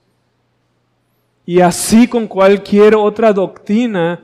[1.45, 4.23] Y así con cualquier otra doctrina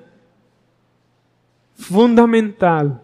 [1.76, 3.02] fundamental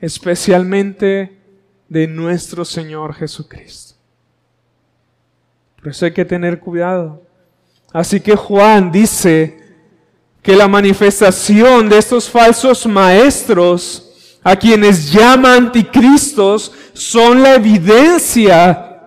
[0.00, 1.38] especialmente
[1.88, 3.94] de nuestro Señor Jesucristo.
[5.76, 7.22] Por eso hay que tener cuidado.
[7.92, 9.58] Así que Juan dice
[10.42, 19.00] que la manifestación de estos falsos maestros, a quienes llama anticristos, son la evidencia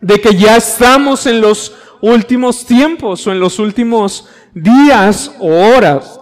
[0.00, 6.18] de que ya estamos en los últimos tiempos o en los últimos días o horas.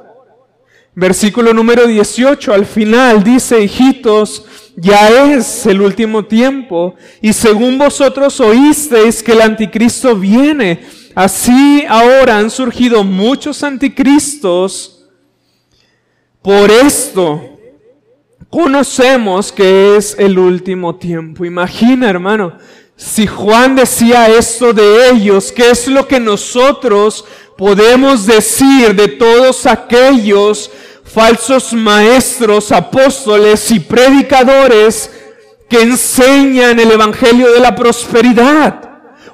[0.94, 4.44] Versículo número 18, al final dice, hijitos,
[4.76, 10.80] ya es el último tiempo, y según vosotros oísteis que el anticristo viene,
[11.14, 15.06] así ahora han surgido muchos anticristos.
[16.42, 17.58] Por esto,
[18.48, 21.44] conocemos que es el último tiempo.
[21.44, 22.58] Imagina, hermano,
[22.96, 27.24] si Juan decía esto de ellos, ¿qué es lo que nosotros
[27.60, 30.70] podemos decir de todos aquellos
[31.04, 35.10] falsos maestros, apóstoles y predicadores
[35.68, 38.86] que enseñan el Evangelio de la prosperidad?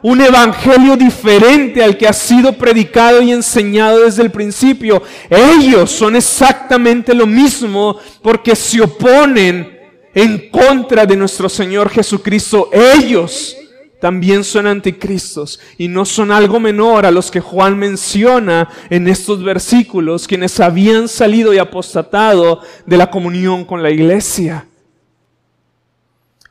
[0.02, 5.02] un evangelio diferente al que ha sido predicado y enseñado desde el principio.
[5.28, 9.80] Ellos son exactamente lo mismo porque se oponen
[10.14, 12.70] en contra de nuestro Señor Jesucristo.
[12.72, 13.56] Ellos
[14.00, 19.42] también son anticristos y no son algo menor a los que Juan menciona en estos
[19.42, 24.66] versículos, quienes habían salido y apostatado de la comunión con la iglesia.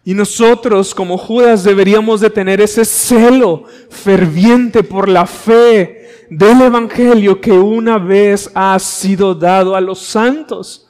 [0.04, 7.42] Y nosotros como Judas deberíamos de tener ese celo ferviente por la fe del Evangelio
[7.42, 10.85] que una vez ha sido dado a los santos.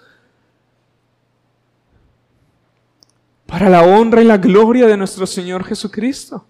[3.46, 6.46] Para la honra y la gloria de nuestro Señor Jesucristo.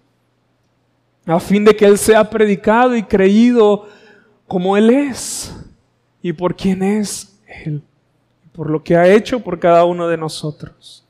[1.26, 3.88] A fin de que Él sea predicado y creído
[4.46, 5.54] como Él es
[6.22, 7.82] y por quien es Él.
[8.52, 11.06] Por lo que ha hecho por cada uno de nosotros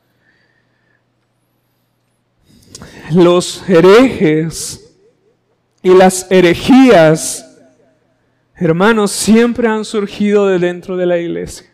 [3.10, 4.94] los herejes
[5.82, 7.58] y las herejías,
[8.54, 11.66] hermanos, siempre han surgido de dentro de la iglesia.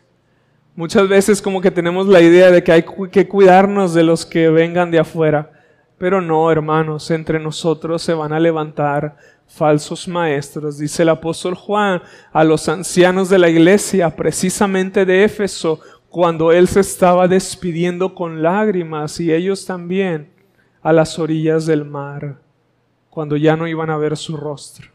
[0.75, 4.49] Muchas veces como que tenemos la idea de que hay que cuidarnos de los que
[4.49, 5.51] vengan de afuera.
[5.99, 9.15] Pero no, hermanos, entre nosotros se van a levantar
[9.47, 12.01] falsos maestros, dice el apóstol Juan
[12.31, 18.41] a los ancianos de la iglesia, precisamente de Éfeso, cuando él se estaba despidiendo con
[18.41, 20.31] lágrimas y ellos también
[20.81, 22.39] a las orillas del mar,
[23.09, 24.89] cuando ya no iban a ver su rostro.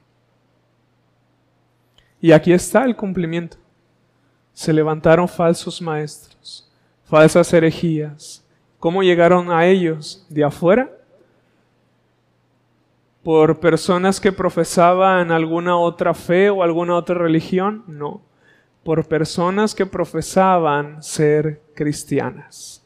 [2.21, 3.57] Y aquí está el cumplimiento.
[4.59, 6.69] Se levantaron falsos maestros,
[7.05, 8.45] falsas herejías.
[8.81, 10.27] ¿Cómo llegaron a ellos?
[10.29, 10.91] ¿De afuera?
[13.23, 17.85] ¿Por personas que profesaban alguna otra fe o alguna otra religión?
[17.87, 18.21] No.
[18.83, 22.85] Por personas que profesaban ser cristianas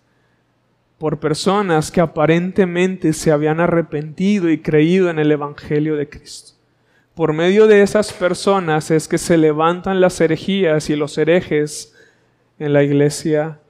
[0.99, 6.53] por personas que aparentemente se habían arrepentido y creído en el Evangelio de Cristo.
[7.15, 11.95] Por medio de esas personas es que se levantan las herejías y los herejes
[12.59, 13.61] en la iglesia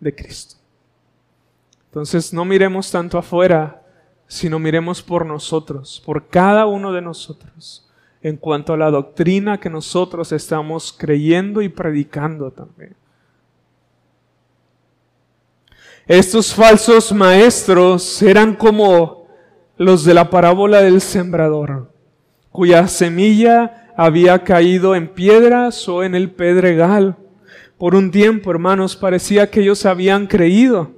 [0.00, 0.56] de Cristo.
[1.86, 3.82] Entonces no miremos tanto afuera,
[4.26, 7.88] sino miremos por nosotros, por cada uno de nosotros,
[8.22, 12.96] en cuanto a la doctrina que nosotros estamos creyendo y predicando también.
[16.06, 19.26] Estos falsos maestros eran como
[19.76, 21.90] los de la parábola del sembrador,
[22.56, 27.14] cuya semilla había caído en piedras o en el pedregal.
[27.76, 30.92] Por un tiempo, hermanos, parecía que ellos habían creído.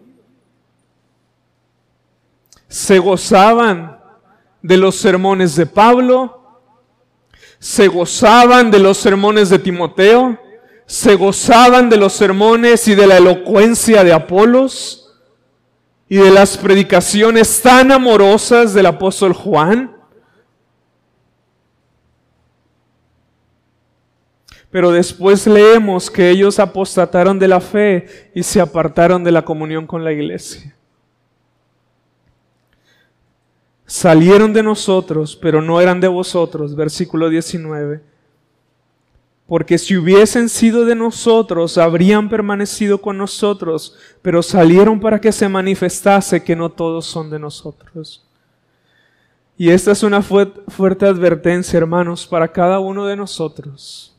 [2.69, 3.99] Se gozaban
[4.63, 6.61] de los sermones de Pablo,
[7.59, 10.39] se gozaban de los sermones de Timoteo,
[10.87, 15.13] se gozaban de los sermones y de la elocuencia de Apolos
[16.09, 19.98] y de las predicaciones tan amorosas del apóstol Juan.
[24.71, 29.87] Pero después leemos que ellos apostataron de la fe y se apartaron de la comunión
[29.87, 30.75] con la iglesia.
[33.87, 38.03] Salieron de nosotros, pero no eran de vosotros, versículo 19
[39.49, 45.49] porque si hubiesen sido de nosotros, habrían permanecido con nosotros, pero salieron para que se
[45.49, 48.27] manifestase que no todos son de nosotros.
[49.57, 54.15] Y esta es una fuerte advertencia, hermanos, para cada uno de nosotros.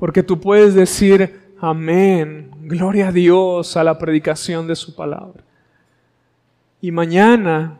[0.00, 5.44] Porque tú puedes decir, amén, gloria a Dios a la predicación de su palabra.
[6.80, 7.78] Y mañana,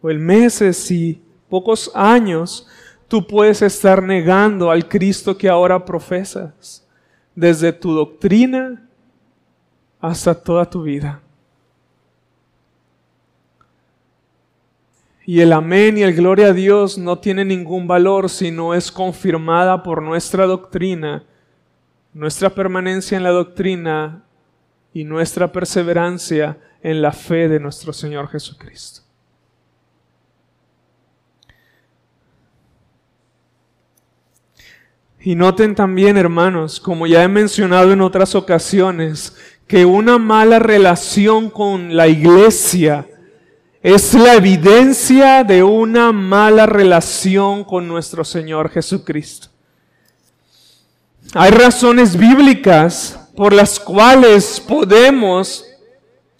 [0.00, 2.66] o el meses y pocos años,
[3.12, 6.82] Tú puedes estar negando al Cristo que ahora profesas,
[7.34, 8.88] desde tu doctrina
[10.00, 11.20] hasta toda tu vida.
[15.24, 18.90] Y el amén y el gloria a Dios no tiene ningún valor si no es
[18.90, 21.24] confirmada por nuestra doctrina,
[22.12, 24.24] nuestra permanencia en la doctrina
[24.92, 29.02] y nuestra perseverancia en la fe de nuestro Señor Jesucristo.
[35.24, 39.36] Y noten también, hermanos, como ya he mencionado en otras ocasiones,
[39.68, 43.06] que una mala relación con la iglesia
[43.82, 49.48] es la evidencia de una mala relación con nuestro Señor Jesucristo.
[51.34, 55.64] Hay razones bíblicas por las cuales podemos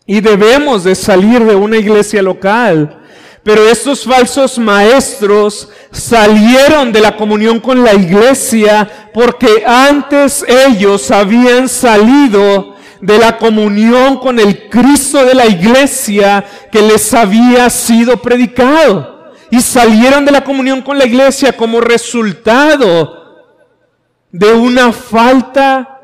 [0.07, 3.01] y debemos de salir de una iglesia local.
[3.43, 11.68] Pero estos falsos maestros salieron de la comunión con la iglesia porque antes ellos habían
[11.68, 12.71] salido
[13.03, 19.32] de la comunión con el Cristo de la iglesia que les había sido predicado.
[19.50, 23.44] Y salieron de la comunión con la iglesia como resultado
[24.30, 26.00] de una falta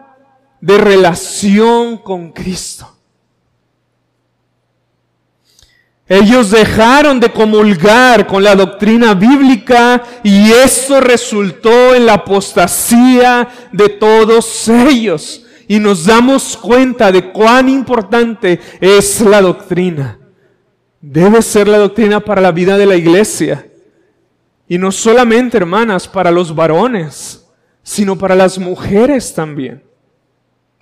[0.61, 2.93] de relación con Cristo.
[6.09, 13.89] Ellos dejaron de comulgar con la doctrina bíblica y eso resultó en la apostasía de
[13.89, 15.45] todos ellos.
[15.69, 20.19] Y nos damos cuenta de cuán importante es la doctrina.
[21.01, 23.71] Debe ser la doctrina para la vida de la iglesia.
[24.67, 27.47] Y no solamente, hermanas, para los varones,
[27.83, 29.83] sino para las mujeres también.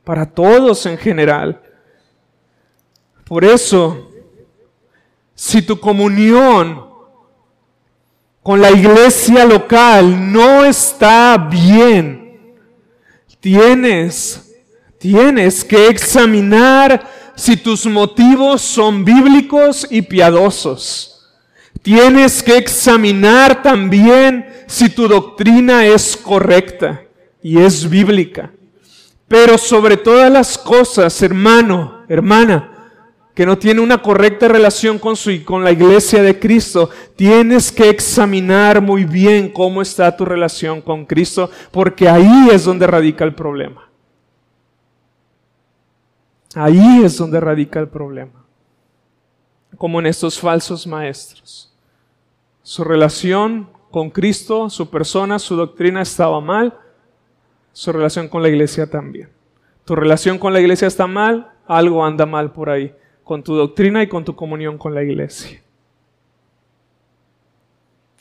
[0.04, 1.60] Para todos en general.
[3.24, 4.08] Por eso,
[5.34, 6.86] si tu comunión
[8.40, 12.54] con la iglesia local no está bien,
[13.40, 14.45] tienes,
[15.06, 21.28] tienes que examinar si tus motivos son bíblicos y piadosos.
[21.80, 27.02] Tienes que examinar también si tu doctrina es correcta
[27.40, 28.50] y es bíblica.
[29.28, 32.72] Pero sobre todas las cosas, hermano, hermana,
[33.32, 37.88] que no tiene una correcta relación con, su, con la iglesia de Cristo, tienes que
[37.90, 43.36] examinar muy bien cómo está tu relación con Cristo, porque ahí es donde radica el
[43.36, 43.85] problema.
[46.56, 48.44] Ahí es donde radica el problema.
[49.76, 51.72] Como en estos falsos maestros.
[52.62, 56.76] Su relación con Cristo, su persona, su doctrina estaba mal,
[57.72, 59.28] su relación con la iglesia también.
[59.84, 62.92] Tu relación con la iglesia está mal, algo anda mal por ahí
[63.26, 65.60] con tu doctrina y con tu comunión con la iglesia.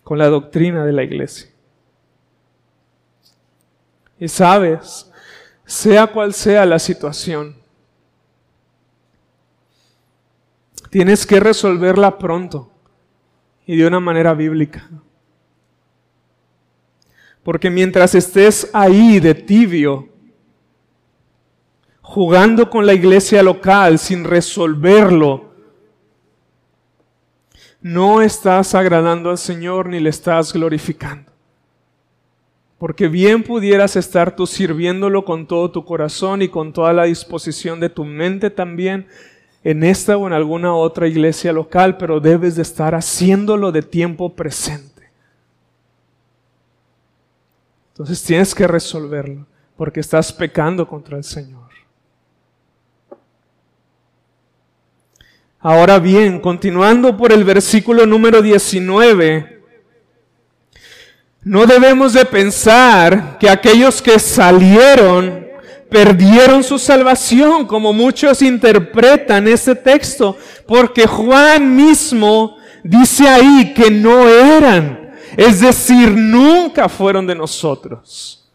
[0.04, 1.52] Con la doctrina de la iglesia.
[4.20, 5.12] Y sabes,
[5.64, 7.56] sea cual sea la situación,
[10.96, 12.72] tienes que resolverla pronto
[13.66, 14.90] y de una manera bíblica.
[17.44, 20.08] Porque mientras estés ahí de tibio,
[22.00, 25.52] jugando con la iglesia local sin resolverlo,
[27.82, 31.30] no estás agradando al Señor ni le estás glorificando.
[32.78, 37.82] Porque bien pudieras estar tú sirviéndolo con todo tu corazón y con toda la disposición
[37.82, 39.08] de tu mente también
[39.66, 44.32] en esta o en alguna otra iglesia local, pero debes de estar haciéndolo de tiempo
[44.32, 45.10] presente.
[47.90, 51.64] Entonces tienes que resolverlo porque estás pecando contra el Señor.
[55.60, 59.64] Ahora bien, continuando por el versículo número 19,
[61.42, 65.45] no debemos de pensar que aquellos que salieron
[65.90, 74.28] perdieron su salvación, como muchos interpretan este texto, porque Juan mismo dice ahí que no
[74.28, 78.46] eran, es decir, nunca fueron de nosotros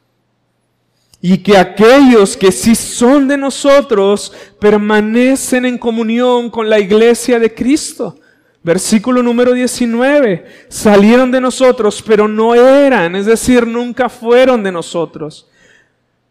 [1.22, 7.54] y que aquellos que sí son de nosotros permanecen en comunión con la iglesia de
[7.54, 8.16] Cristo.
[8.62, 10.46] Versículo número 19.
[10.68, 15.49] Salieron de nosotros, pero no eran, es decir, nunca fueron de nosotros.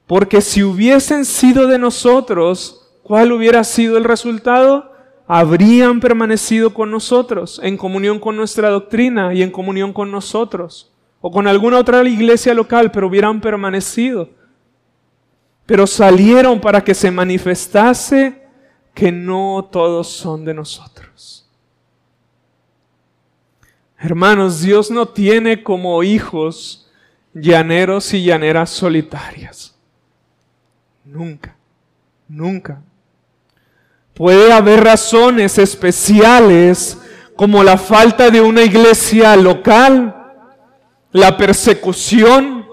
[0.10, 4.92] Porque si hubiesen sido de nosotros, ¿cuál hubiera sido el resultado?
[5.26, 10.92] Habrían permanecido con nosotros, en comunión con nuestra doctrina y en comunión con nosotros.
[11.22, 14.30] O con alguna otra iglesia local, pero hubieran permanecido
[15.70, 18.42] pero salieron para que se manifestase
[18.96, 21.48] que no todos son de nosotros.
[24.00, 26.90] Hermanos, Dios no tiene como hijos
[27.36, 29.79] llaneros y llaneras solitarias.
[31.12, 31.56] Nunca,
[32.28, 32.84] nunca.
[34.14, 37.00] Puede haber razones especiales
[37.36, 40.16] como la falta de una iglesia local,
[41.12, 42.64] la persecución,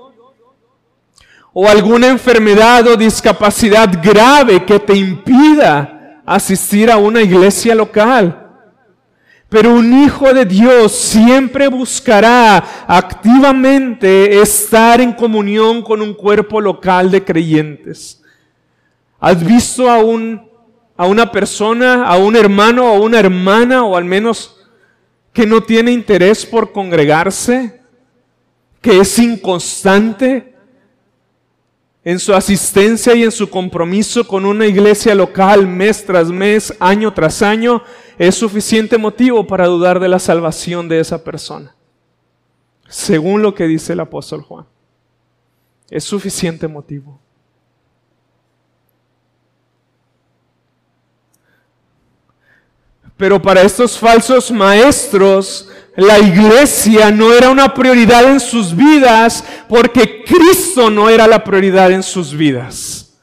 [1.55, 8.51] o alguna enfermedad o discapacidad grave que te impida asistir a una iglesia local.
[9.49, 17.11] Pero un hijo de Dios siempre buscará activamente estar en comunión con un cuerpo local
[17.11, 18.21] de creyentes.
[19.19, 20.49] ¿Has visto a, un,
[20.97, 24.57] a una persona, a un hermano o una hermana, o al menos
[25.33, 27.81] que no tiene interés por congregarse?
[28.81, 30.57] ¿Que es inconstante?
[32.07, 37.13] en su asistencia y en su compromiso con una iglesia local mes tras mes, año
[37.13, 37.83] tras año,
[38.17, 41.75] es suficiente motivo para dudar de la salvación de esa persona.
[42.89, 44.67] Según lo que dice el apóstol Juan.
[45.91, 47.19] Es suficiente motivo.
[53.17, 60.23] Pero para estos falsos maestros, la iglesia no era una prioridad en sus vidas porque
[60.25, 63.15] Cristo no era la prioridad en sus vidas.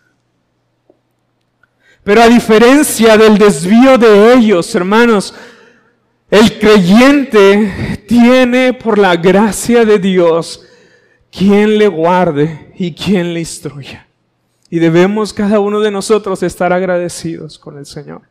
[2.03, 5.33] Pero a diferencia del desvío de ellos, hermanos,
[6.29, 10.65] el creyente tiene por la gracia de Dios
[11.31, 14.07] quien le guarde y quien le instruya.
[14.69, 18.23] Y debemos cada uno de nosotros estar agradecidos con el Señor.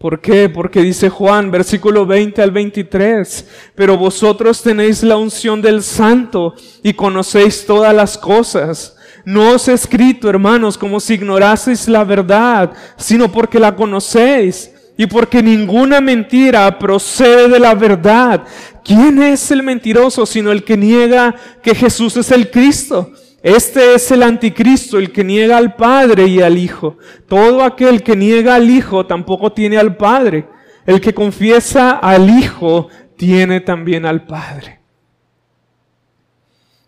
[0.00, 0.48] ¿Por qué?
[0.48, 6.94] Porque dice Juan, versículo 20 al 23, pero vosotros tenéis la unción del santo y
[6.94, 8.96] conocéis todas las cosas.
[9.26, 15.06] No os he escrito, hermanos, como si ignoraseis la verdad, sino porque la conocéis y
[15.06, 18.44] porque ninguna mentira procede de la verdad.
[18.82, 23.12] ¿Quién es el mentiroso sino el que niega que Jesús es el Cristo?
[23.42, 26.98] Este es el anticristo, el que niega al Padre y al Hijo.
[27.26, 30.46] Todo aquel que niega al Hijo tampoco tiene al Padre.
[30.84, 34.80] El que confiesa al Hijo tiene también al Padre.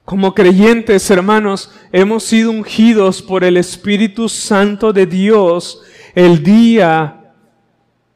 [0.05, 5.81] Como creyentes, hermanos, hemos sido ungidos por el Espíritu Santo de Dios
[6.15, 7.22] el día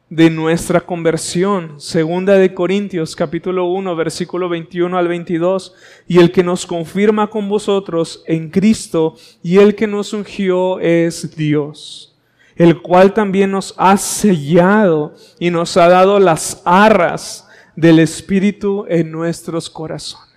[0.09, 1.79] de nuestra conversión.
[1.79, 5.73] Segunda de Corintios capítulo 1 versículo 21 al 22.
[6.07, 11.35] Y el que nos confirma con vosotros en Cristo y el que nos ungió es
[11.35, 12.15] Dios,
[12.55, 19.11] el cual también nos ha sellado y nos ha dado las arras del Espíritu en
[19.11, 20.27] nuestros corazones.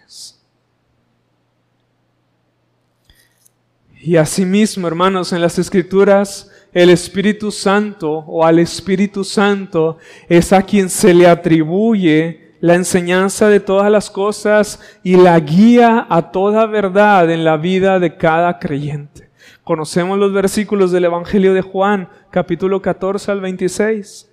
[4.02, 9.98] Y asimismo, hermanos, en las Escrituras, el Espíritu Santo o al Espíritu Santo
[10.28, 16.06] es a quien se le atribuye la enseñanza de todas las cosas y la guía
[16.08, 19.30] a toda verdad en la vida de cada creyente.
[19.64, 24.28] Conocemos los versículos del Evangelio de Juan, capítulo 14 al 26.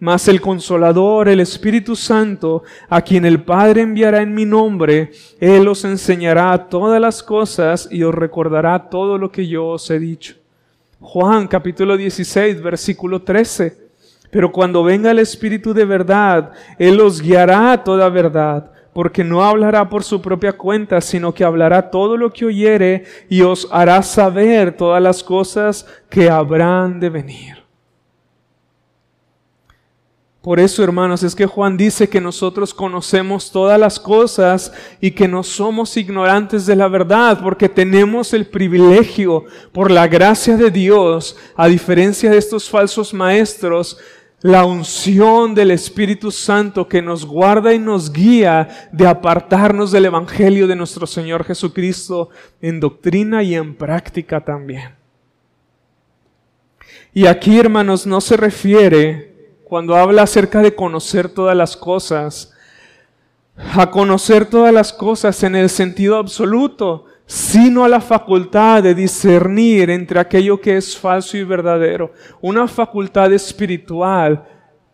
[0.00, 5.66] Mas el consolador, el Espíritu Santo, a quien el Padre enviará en mi nombre, Él
[5.68, 10.43] os enseñará todas las cosas y os recordará todo lo que yo os he dicho.
[11.06, 13.76] Juan capítulo 16, versículo 13.
[14.30, 19.44] Pero cuando venga el Espíritu de verdad, Él os guiará a toda verdad, porque no
[19.44, 24.02] hablará por su propia cuenta, sino que hablará todo lo que oyere y os hará
[24.02, 27.63] saber todas las cosas que habrán de venir.
[30.44, 35.26] Por eso, hermanos, es que Juan dice que nosotros conocemos todas las cosas y que
[35.26, 41.34] no somos ignorantes de la verdad, porque tenemos el privilegio, por la gracia de Dios,
[41.56, 43.96] a diferencia de estos falsos maestros,
[44.42, 50.66] la unción del Espíritu Santo que nos guarda y nos guía de apartarnos del Evangelio
[50.66, 52.28] de nuestro Señor Jesucristo
[52.60, 54.94] en doctrina y en práctica también.
[57.14, 59.33] Y aquí, hermanos, no se refiere
[59.74, 62.54] cuando habla acerca de conocer todas las cosas,
[63.72, 69.90] a conocer todas las cosas en el sentido absoluto, sino a la facultad de discernir
[69.90, 74.44] entre aquello que es falso y verdadero, una facultad espiritual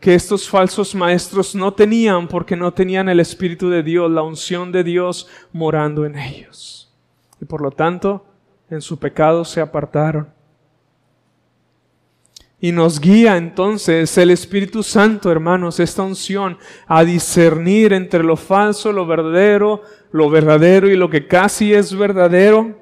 [0.01, 4.73] que estos falsos maestros no tenían porque no tenían el Espíritu de Dios, la unción
[4.73, 6.91] de Dios morando en ellos.
[7.39, 8.25] Y por lo tanto,
[8.71, 10.40] en su pecado se apartaron.
[12.61, 18.93] Y nos guía entonces el Espíritu Santo, hermanos, esta unción a discernir entre lo falso,
[18.93, 19.83] lo verdadero,
[20.13, 22.79] lo verdadero y lo que casi es verdadero,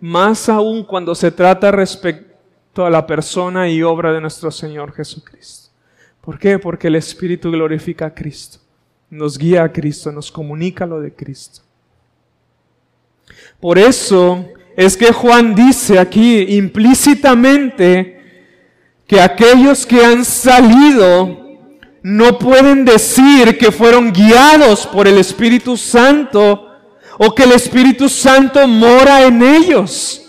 [0.00, 5.68] más aún cuando se trata respecto a la persona y obra de nuestro Señor Jesucristo.
[6.22, 6.58] ¿Por qué?
[6.58, 8.58] Porque el Espíritu glorifica a Cristo,
[9.10, 11.60] nos guía a Cristo, nos comunica lo de Cristo.
[13.60, 18.17] Por eso es que Juan dice aquí implícitamente,
[19.08, 21.48] que aquellos que han salido
[22.02, 26.66] no pueden decir que fueron guiados por el Espíritu Santo
[27.18, 30.22] o que el Espíritu Santo mora en ellos.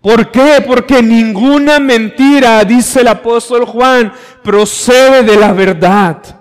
[0.00, 0.62] ¿Por qué?
[0.64, 4.12] Porque ninguna mentira, dice el apóstol Juan,
[4.44, 6.37] procede de la verdad.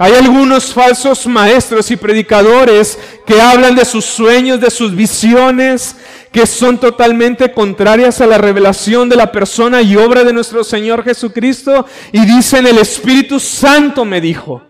[0.00, 2.96] Hay algunos falsos maestros y predicadores
[3.26, 5.96] que hablan de sus sueños, de sus visiones,
[6.30, 11.02] que son totalmente contrarias a la revelación de la persona y obra de nuestro Señor
[11.02, 14.62] Jesucristo y dicen el Espíritu Santo me dijo.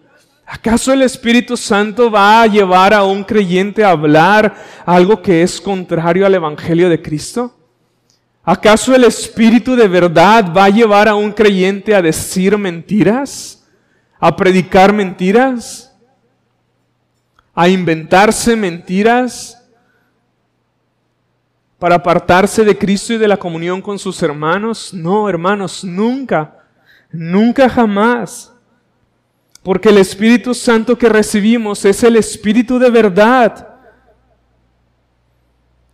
[0.47, 4.57] ¿Acaso el Espíritu Santo va a llevar a un creyente a hablar
[4.87, 7.55] algo que es contrario al Evangelio de Cristo?
[8.43, 13.58] ¿Acaso el Espíritu de verdad va a llevar a un creyente a decir mentiras?
[14.21, 15.97] ¿A predicar mentiras?
[17.55, 19.55] ¿A inventarse mentiras?
[21.79, 24.93] ¿Para apartarse de Cristo y de la comunión con sus hermanos?
[24.93, 26.65] No, hermanos, nunca,
[27.13, 28.53] nunca jamás.
[29.63, 33.69] Porque el Espíritu Santo que recibimos es el Espíritu de verdad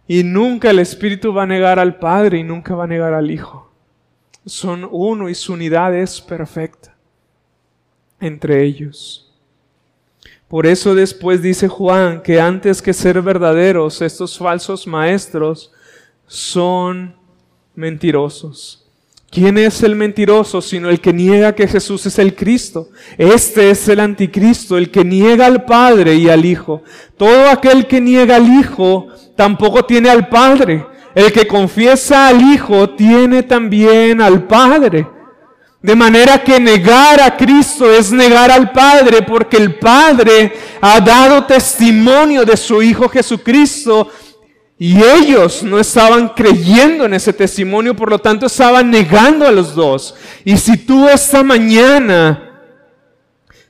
[0.06, 3.30] y nunca el Espíritu va a negar al Padre y nunca va a negar al
[3.30, 3.70] Hijo.
[4.46, 6.93] Son uno y su unidad es perfecta
[8.24, 9.32] entre ellos.
[10.48, 15.72] Por eso después dice Juan que antes que ser verdaderos, estos falsos maestros
[16.26, 17.16] son
[17.74, 18.84] mentirosos.
[19.30, 22.90] ¿Quién es el mentiroso sino el que niega que Jesús es el Cristo?
[23.18, 26.84] Este es el anticristo, el que niega al Padre y al Hijo.
[27.16, 30.86] Todo aquel que niega al Hijo tampoco tiene al Padre.
[31.16, 35.13] El que confiesa al Hijo tiene también al Padre.
[35.84, 41.44] De manera que negar a Cristo es negar al Padre, porque el Padre ha dado
[41.44, 44.08] testimonio de su Hijo Jesucristo
[44.78, 49.74] y ellos no estaban creyendo en ese testimonio, por lo tanto estaban negando a los
[49.74, 50.14] dos.
[50.42, 52.62] Y si tú esta mañana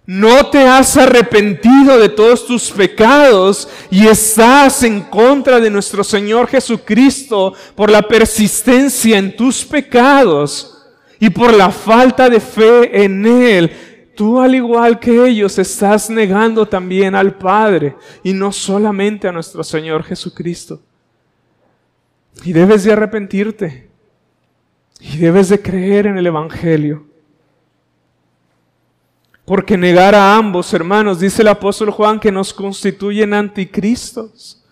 [0.06, 6.46] no te has arrepentido de todos tus pecados y estás en contra de nuestro Señor
[6.46, 10.73] Jesucristo por la persistencia en tus pecados
[11.18, 13.70] y por la falta de fe en Él,
[14.16, 19.62] tú al igual que ellos estás negando también al Padre y no solamente a nuestro
[19.64, 20.80] Señor Jesucristo.
[22.44, 23.88] Y debes de arrepentirte
[25.00, 27.06] y debes de creer en el Evangelio.
[29.44, 34.64] Porque negar a ambos, hermanos, dice el apóstol Juan, que nos constituyen anticristos.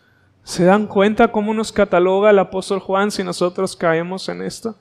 [0.44, 4.76] ¿Se dan cuenta cómo nos cataloga el apóstol Juan si nosotros caemos en esto?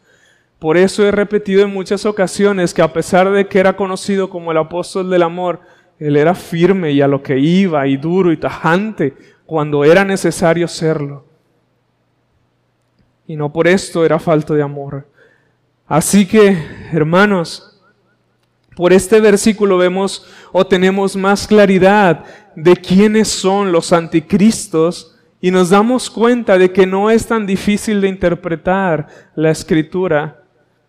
[0.61, 4.51] Por eso he repetido en muchas ocasiones que a pesar de que era conocido como
[4.51, 5.61] el apóstol del amor,
[5.97, 9.15] él era firme y a lo que iba y duro y tajante
[9.47, 11.25] cuando era necesario serlo.
[13.25, 15.07] Y no por esto era falta de amor.
[15.87, 16.55] Así que,
[16.93, 17.81] hermanos,
[18.75, 22.23] por este versículo vemos o tenemos más claridad
[22.55, 27.99] de quiénes son los anticristos y nos damos cuenta de que no es tan difícil
[27.99, 30.37] de interpretar la escritura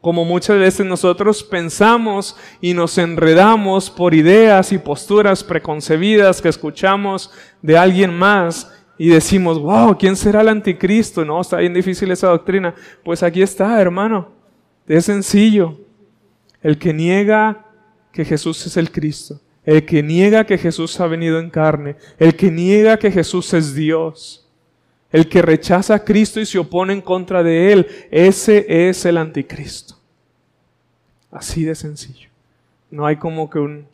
[0.02, 7.30] como muchas veces nosotros pensamos y nos enredamos por ideas y posturas preconcebidas que escuchamos
[7.62, 11.24] de alguien más y decimos, wow, ¿quién será el anticristo?
[11.24, 12.74] No, está bien difícil esa doctrina.
[13.04, 14.32] Pues aquí está, hermano.
[14.88, 15.78] Es sencillo.
[16.60, 17.64] El que niega
[18.10, 22.34] que Jesús es el Cristo, el que niega que Jesús ha venido en carne, el
[22.34, 24.41] que niega que Jesús es Dios,
[25.12, 29.18] el que rechaza a Cristo y se opone en contra de Él, ese es el
[29.18, 29.96] anticristo.
[31.30, 32.28] Así de sencillo.
[32.90, 33.86] No hay como que un,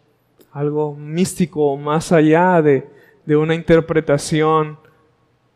[0.52, 2.88] algo místico más allá de,
[3.26, 4.78] de una interpretación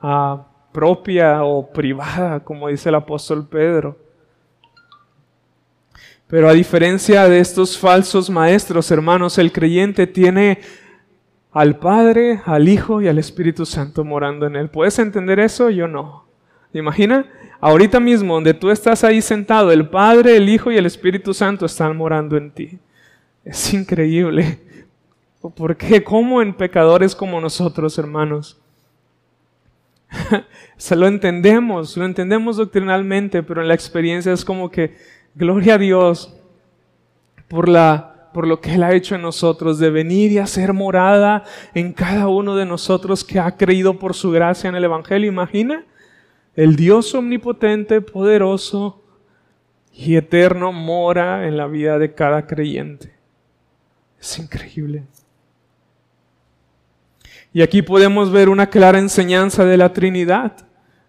[0.01, 3.97] ah, propia o privada, como dice el apóstol Pedro.
[6.27, 10.61] Pero a diferencia de estos falsos maestros, hermanos, el creyente tiene
[11.53, 14.71] al Padre, al Hijo y al Espíritu Santo morando en él.
[14.71, 15.71] ¿Puedes entender eso?
[15.71, 16.25] Yo no.
[16.73, 17.27] Imagina,
[17.61, 21.67] ahorita mismo donde tú estás ahí sentado, el Padre, el Hijo y el Espíritu Santo
[21.67, 22.79] están morando en ti.
[23.45, 24.61] Es increíble.
[25.55, 26.03] ¿Por qué?
[26.03, 28.59] ¿Cómo en pecadores como nosotros, hermanos?
[30.77, 34.95] Se lo entendemos, lo entendemos doctrinalmente, pero en la experiencia es como que
[35.35, 36.35] Gloria a Dios
[37.49, 41.45] por, la, por lo que Él ha hecho en nosotros, de venir y hacer morada
[41.74, 45.28] en cada uno de nosotros que ha creído por su gracia en el Evangelio.
[45.28, 45.85] Imagina,
[46.55, 49.03] el Dios omnipotente, poderoso
[49.93, 53.12] y eterno mora en la vida de cada creyente.
[54.20, 55.05] Es increíble.
[57.53, 60.68] Y aquí podemos ver una clara enseñanza de la Trinidad.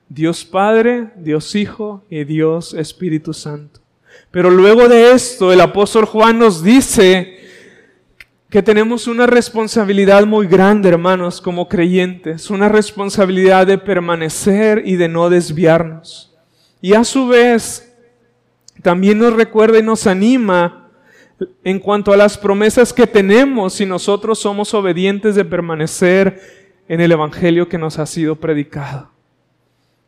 [0.09, 3.82] Dios Padre, Dios Hijo y Dios Espíritu Santo.
[4.34, 7.38] Pero luego de esto, el apóstol Juan nos dice
[8.49, 15.07] que tenemos una responsabilidad muy grande, hermanos, como creyentes, una responsabilidad de permanecer y de
[15.07, 16.36] no desviarnos.
[16.81, 17.95] Y a su vez,
[18.81, 20.89] también nos recuerda y nos anima
[21.63, 26.41] en cuanto a las promesas que tenemos si nosotros somos obedientes de permanecer
[26.88, 29.12] en el Evangelio que nos ha sido predicado.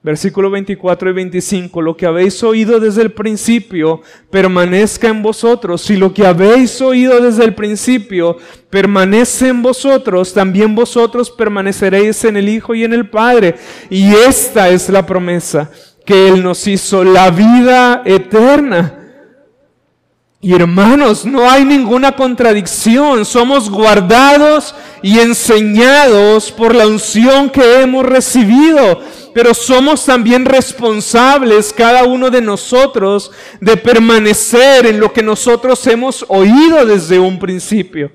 [0.06, 5.82] Versículo 24 y 25, lo que habéis oído desde el principio permanezca en vosotros.
[5.82, 8.38] Si lo que habéis oído desde el principio
[8.70, 13.56] permanece en vosotros, también vosotros permaneceréis en el Hijo y en el Padre.
[13.89, 15.72] Y esta es la promesa
[16.06, 19.05] que Él nos hizo, la vida eterna.
[20.42, 23.26] Y hermanos, no hay ninguna contradicción.
[23.26, 29.02] Somos guardados y enseñados por la unción que hemos recibido.
[29.34, 36.24] Pero somos también responsables, cada uno de nosotros, de permanecer en lo que nosotros hemos
[36.28, 38.12] oído desde un principio.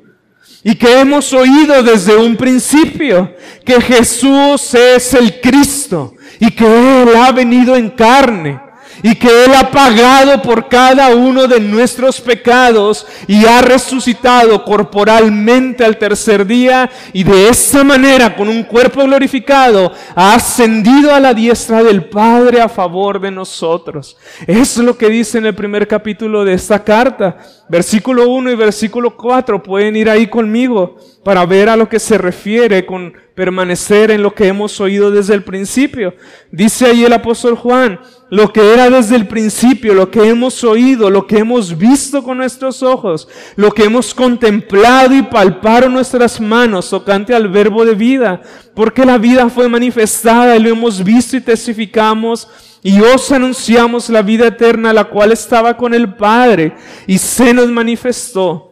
[0.63, 6.65] Y que hemos oído desde un principio que Jesús es el Cristo y que
[7.03, 8.70] Él ha venido en carne
[9.03, 15.85] y que Él ha pagado por cada uno de nuestros pecados y ha resucitado corporalmente
[15.85, 21.35] al tercer día y de esa manera, con un cuerpo glorificado, ha ascendido a la
[21.35, 24.17] diestra del Padre a favor de nosotros.
[24.47, 27.37] Es lo que dice en el primer capítulo de esta carta,
[27.71, 29.63] versículo 1 y versículo 4.
[29.63, 34.35] Pueden ir ahí conmigo para ver a lo que se refiere con permanecer en lo
[34.35, 36.15] que hemos oído desde el principio.
[36.51, 41.11] Dice ahí el apóstol Juan, lo que era desde el principio, lo que hemos oído,
[41.11, 46.91] lo que hemos visto con nuestros ojos, lo que hemos contemplado y palpado nuestras manos
[46.91, 48.43] tocante al verbo de vida,
[48.75, 52.49] porque la vida fue manifestada y lo hemos visto y testificamos
[52.83, 56.75] y os anunciamos la vida eterna, la cual estaba con el Padre
[57.07, 58.71] y se nos manifestó.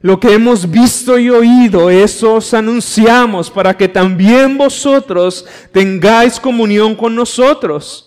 [0.00, 6.94] Lo que hemos visto y oído, eso os anunciamos para que también vosotros tengáis comunión
[6.94, 8.04] con nosotros.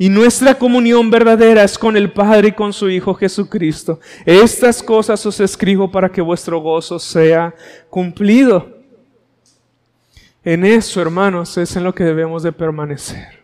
[0.00, 4.00] Y nuestra comunión verdadera es con el Padre y con su Hijo Jesucristo.
[4.24, 7.54] Estas cosas os escribo para que vuestro gozo sea
[7.90, 8.78] cumplido.
[10.44, 13.37] En eso, hermanos, es en lo que debemos de permanecer.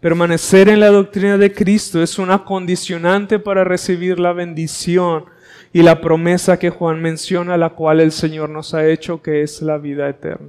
[0.00, 5.26] Permanecer en la doctrina de Cristo es una condicionante para recibir la bendición
[5.74, 9.60] y la promesa que Juan menciona, la cual el Señor nos ha hecho, que es
[9.60, 10.48] la vida eterna.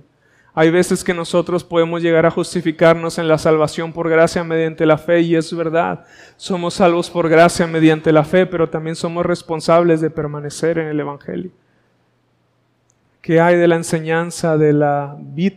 [0.54, 4.98] Hay veces que nosotros podemos llegar a justificarnos en la salvación por gracia mediante la
[4.98, 6.06] fe y es verdad.
[6.38, 11.00] Somos salvos por gracia mediante la fe, pero también somos responsables de permanecer en el
[11.00, 11.52] Evangelio.
[13.22, 15.54] ¿Qué hay de la enseñanza de la vid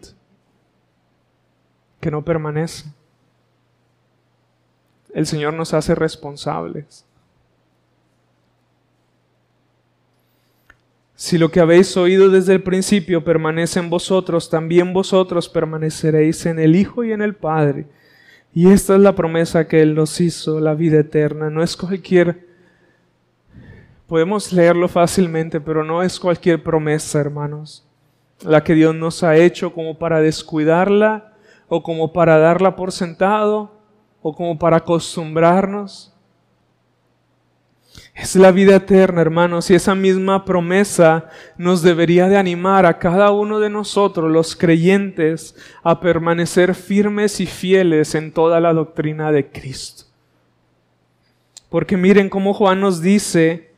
[2.00, 2.93] que no permanece?
[5.14, 7.06] El Señor nos hace responsables.
[11.14, 16.58] Si lo que habéis oído desde el principio permanece en vosotros, también vosotros permaneceréis en
[16.58, 17.86] el Hijo y en el Padre.
[18.52, 21.48] Y esta es la promesa que Él nos hizo, la vida eterna.
[21.48, 22.48] No es cualquier...
[24.08, 27.86] Podemos leerlo fácilmente, pero no es cualquier promesa, hermanos,
[28.44, 31.32] la que Dios nos ha hecho como para descuidarla
[31.68, 33.73] o como para darla por sentado
[34.26, 36.10] o como para acostumbrarnos.
[38.14, 43.32] Es la vida eterna, hermanos, y esa misma promesa nos debería de animar a cada
[43.32, 49.50] uno de nosotros, los creyentes, a permanecer firmes y fieles en toda la doctrina de
[49.50, 50.04] Cristo.
[51.68, 53.74] Porque miren cómo Juan nos dice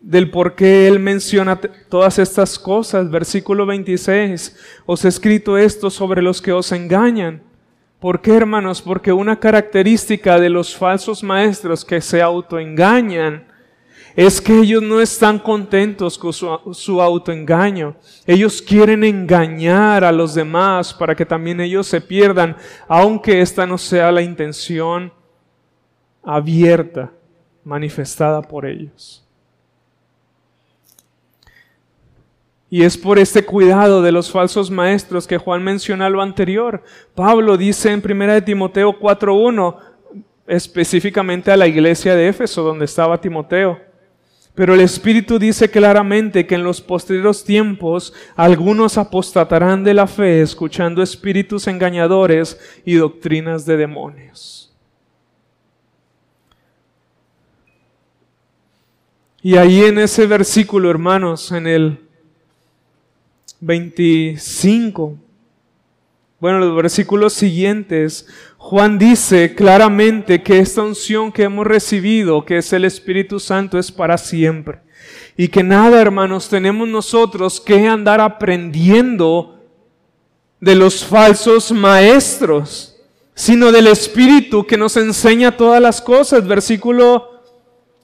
[0.00, 1.60] del por qué él menciona
[1.90, 3.10] todas estas cosas.
[3.10, 4.56] Versículo 26,
[4.86, 7.42] os he escrito esto sobre los que os engañan
[8.04, 8.82] ¿Por qué, hermanos?
[8.82, 13.46] Porque una característica de los falsos maestros que se autoengañan
[14.14, 17.96] es que ellos no están contentos con su, autoengaño.
[18.26, 23.78] Ellos quieren engañar a los demás para que también ellos se pierdan, aunque esta no
[23.78, 25.10] sea la intención
[26.22, 27.10] abierta,
[27.64, 29.23] manifestada por ellos.
[32.74, 36.82] Y es por este cuidado de los falsos maestros que Juan menciona lo anterior.
[37.14, 39.76] Pablo dice en 1 Timoteo 4.1,
[40.48, 43.78] específicamente a la iglesia de Éfeso, donde estaba Timoteo.
[44.56, 50.42] Pero el Espíritu dice claramente que en los posteriores tiempos algunos apostatarán de la fe
[50.42, 54.74] escuchando espíritus engañadores y doctrinas de demonios.
[59.42, 62.03] Y ahí en ese versículo, hermanos, en el
[63.64, 65.16] 25.
[66.38, 68.26] Bueno, los versículos siguientes,
[68.58, 73.90] Juan dice claramente que esta unción que hemos recibido, que es el Espíritu Santo, es
[73.90, 74.80] para siempre.
[75.36, 79.58] Y que nada, hermanos, tenemos nosotros que andar aprendiendo
[80.60, 83.00] de los falsos maestros,
[83.34, 86.46] sino del Espíritu que nos enseña todas las cosas.
[86.46, 87.33] Versículo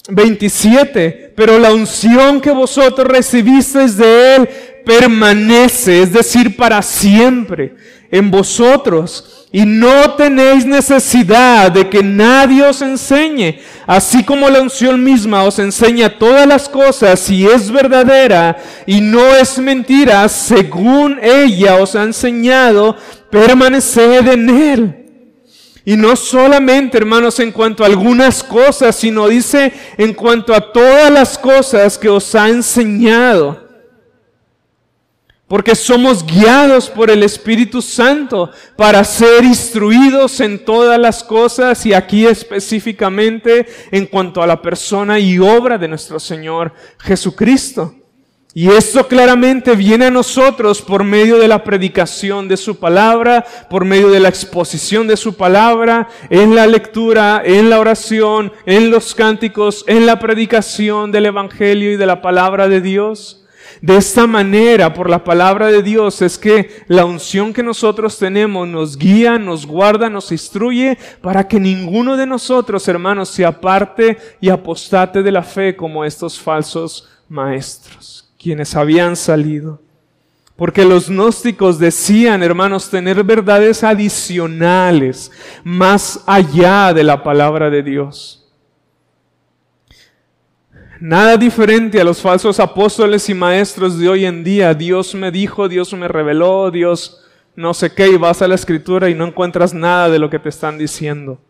[0.08, 1.32] 27.
[1.36, 4.48] Pero la unción que vosotros recibisteis de Él
[4.84, 7.74] permanece, es decir, para siempre,
[8.10, 15.02] en vosotros y no tenéis necesidad de que nadie os enseñe, así como la unción
[15.02, 21.76] misma os enseña todas las cosas y es verdadera y no es mentira, según ella
[21.76, 22.96] os ha enseñado,
[23.30, 24.99] permaneced en él.
[25.84, 31.10] Y no solamente, hermanos, en cuanto a algunas cosas, sino dice en cuanto a todas
[31.10, 33.70] las cosas que os ha enseñado
[35.50, 41.92] porque somos guiados por el Espíritu Santo para ser instruidos en todas las cosas y
[41.92, 47.99] aquí específicamente en cuanto a la persona y obra de nuestro Señor Jesucristo.
[48.52, 53.84] Y esto claramente viene a nosotros por medio de la predicación de su palabra, por
[53.84, 59.14] medio de la exposición de su palabra, en la lectura, en la oración, en los
[59.14, 63.36] cánticos, en la predicación del Evangelio y de la palabra de Dios.
[63.80, 68.66] De esta manera, por la palabra de Dios, es que la unción que nosotros tenemos
[68.66, 74.50] nos guía, nos guarda, nos instruye para que ninguno de nosotros, hermanos, se aparte y
[74.50, 79.80] apostate de la fe como estos falsos maestros, quienes habían salido.
[80.56, 85.30] Porque los gnósticos decían, hermanos, tener verdades adicionales
[85.64, 88.36] más allá de la palabra de Dios.
[91.00, 94.74] Nada diferente a los falsos apóstoles y maestros de hoy en día.
[94.74, 97.24] Dios me dijo, Dios me reveló, Dios
[97.56, 100.38] no sé qué, y vas a la escritura y no encuentras nada de lo que
[100.38, 101.40] te están diciendo.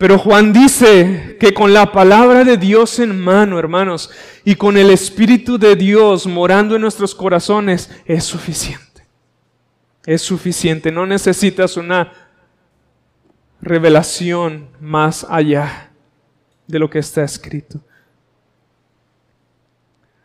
[0.00, 4.10] Pero Juan dice que con la palabra de Dios en mano, hermanos,
[4.46, 9.06] y con el Espíritu de Dios morando en nuestros corazones, es suficiente.
[10.06, 10.90] Es suficiente.
[10.90, 12.14] No necesitas una
[13.60, 15.90] revelación más allá
[16.66, 17.78] de lo que está escrito.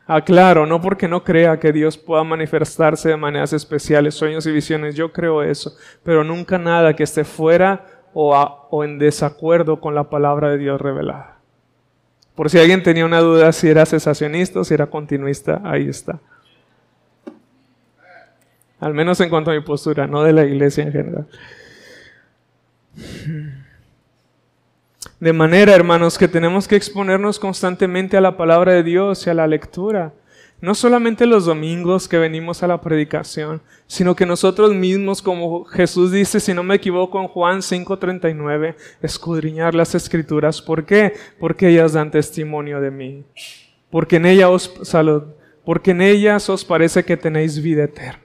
[0.08, 4.96] Aclaro, no porque no crea que Dios pueda manifestarse de maneras especiales, sueños y visiones,
[4.96, 10.50] yo creo eso, pero nunca nada que esté fuera o, en desacuerdo con la palabra
[10.50, 11.36] de Dios revelada.
[12.34, 16.20] Por si alguien tenía una duda si era cesacionista o si era continuista, ahí está.
[18.80, 21.28] Al menos en cuanto a mi postura, no de la iglesia en general.
[25.20, 29.34] De manera, hermanos, que tenemos que exponernos constantemente a la palabra de Dios y a
[29.34, 30.14] la lectura.
[30.62, 36.12] No solamente los domingos que venimos a la predicación, sino que nosotros mismos, como Jesús
[36.12, 40.62] dice, si no me equivoco en Juan 5:39, escudriñar las escrituras.
[40.62, 41.14] ¿Por qué?
[41.40, 43.26] Porque ellas dan testimonio de mí.
[43.90, 45.24] Porque en ellas os salud,
[45.64, 48.22] porque en ellas os parece que tenéis vida eterna.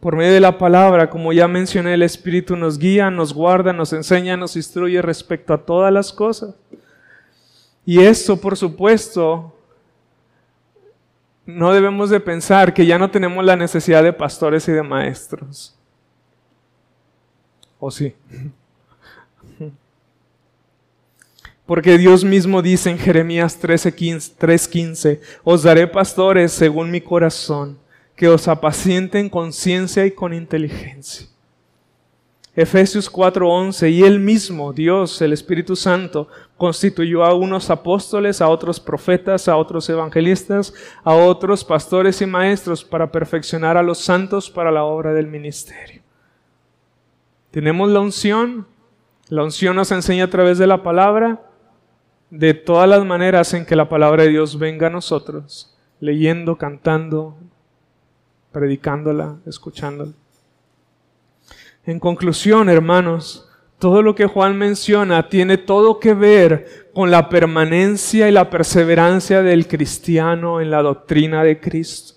[0.00, 3.92] Por medio de la palabra, como ya mencioné, el Espíritu nos guía, nos guarda, nos
[3.92, 6.54] enseña, nos instruye respecto a todas las cosas.
[7.90, 9.52] Y esto, por supuesto,
[11.44, 15.76] no debemos de pensar que ya no tenemos la necesidad de pastores y de maestros.
[17.80, 18.14] ¿O sí?
[21.66, 27.76] Porque Dios mismo dice en Jeremías 3:15, os daré pastores según mi corazón
[28.14, 31.26] que os apacienten con ciencia y con inteligencia.
[32.60, 38.78] Efesios 4:11, y él mismo, Dios, el Espíritu Santo, constituyó a unos apóstoles, a otros
[38.78, 44.70] profetas, a otros evangelistas, a otros pastores y maestros para perfeccionar a los santos para
[44.70, 46.02] la obra del ministerio.
[47.50, 48.66] Tenemos la unción,
[49.30, 51.40] la unción nos enseña a través de la palabra,
[52.28, 57.38] de todas las maneras en que la palabra de Dios venga a nosotros, leyendo, cantando,
[58.52, 60.12] predicándola, escuchándola.
[61.86, 68.28] En conclusión, hermanos, todo lo que Juan menciona tiene todo que ver con la permanencia
[68.28, 72.14] y la perseverancia del cristiano en la doctrina de Cristo.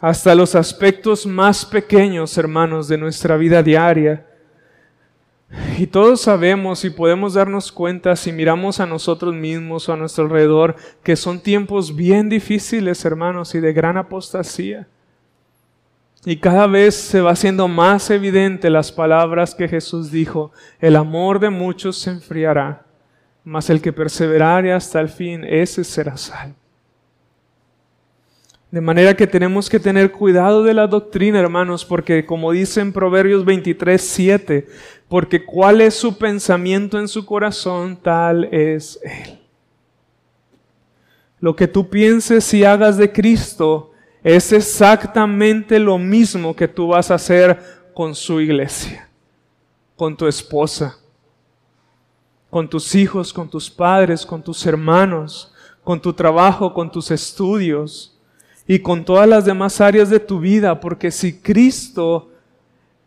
[0.00, 4.26] Hasta los aspectos más pequeños, hermanos, de nuestra vida diaria
[5.78, 10.24] y todos sabemos y podemos darnos cuenta si miramos a nosotros mismos o a nuestro
[10.24, 14.88] alrededor que son tiempos bien difíciles, hermanos, y de gran apostasía.
[16.24, 21.38] Y cada vez se va haciendo más evidente las palabras que Jesús dijo, el amor
[21.38, 22.84] de muchos se enfriará,
[23.44, 26.56] mas el que perseverare hasta el fin, ese será salvo.
[28.70, 32.92] De manera que tenemos que tener cuidado de la doctrina, hermanos, porque como dice en
[32.92, 34.66] Proverbios 23, 7,
[35.08, 39.38] porque cuál es su pensamiento en su corazón, tal es Él.
[41.40, 43.92] Lo que tú pienses y hagas de Cristo
[44.22, 47.58] es exactamente lo mismo que tú vas a hacer
[47.94, 49.08] con su iglesia,
[49.96, 50.98] con tu esposa,
[52.50, 55.52] con tus hijos, con tus padres, con tus hermanos,
[55.84, 58.18] con tu trabajo, con tus estudios
[58.66, 62.30] y con todas las demás áreas de tu vida, porque si Cristo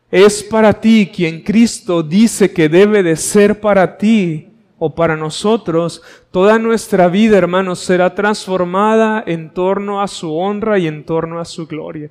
[0.10, 4.51] es para ti quien Cristo dice que debe de ser para ti
[4.84, 6.02] o para nosotros,
[6.32, 11.46] toda nuestra vida, hermanos, será transformada en torno a su honra y en torno a
[11.46, 12.10] su gloria.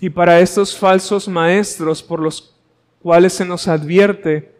[0.00, 2.56] Y para estos falsos maestros por los
[3.02, 4.54] cuales se nos advierte,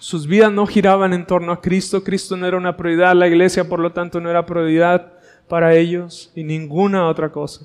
[0.00, 3.68] sus vidas no giraban en torno a Cristo, Cristo no era una prioridad, la iglesia
[3.68, 5.12] por lo tanto no era prioridad
[5.46, 7.64] para ellos y ninguna otra cosa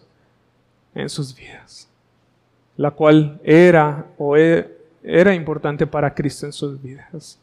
[0.94, 1.90] en sus vidas,
[2.78, 7.40] la cual era o e, era importante para Cristo en sus vidas.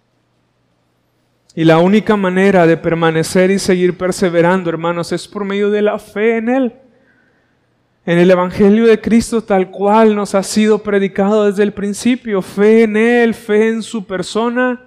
[1.54, 5.98] Y la única manera de permanecer y seguir perseverando, hermanos, es por medio de la
[5.98, 6.74] fe en Él
[8.06, 12.40] en el Evangelio de Cristo tal cual nos ha sido predicado desde el principio.
[12.42, 14.84] Fe en Él, fe en su persona,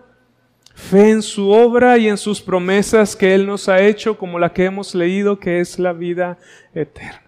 [0.74, 4.52] fe en su obra y en sus promesas que Él nos ha hecho, como la
[4.52, 6.38] que hemos leído, que es la vida
[6.74, 7.22] eterna.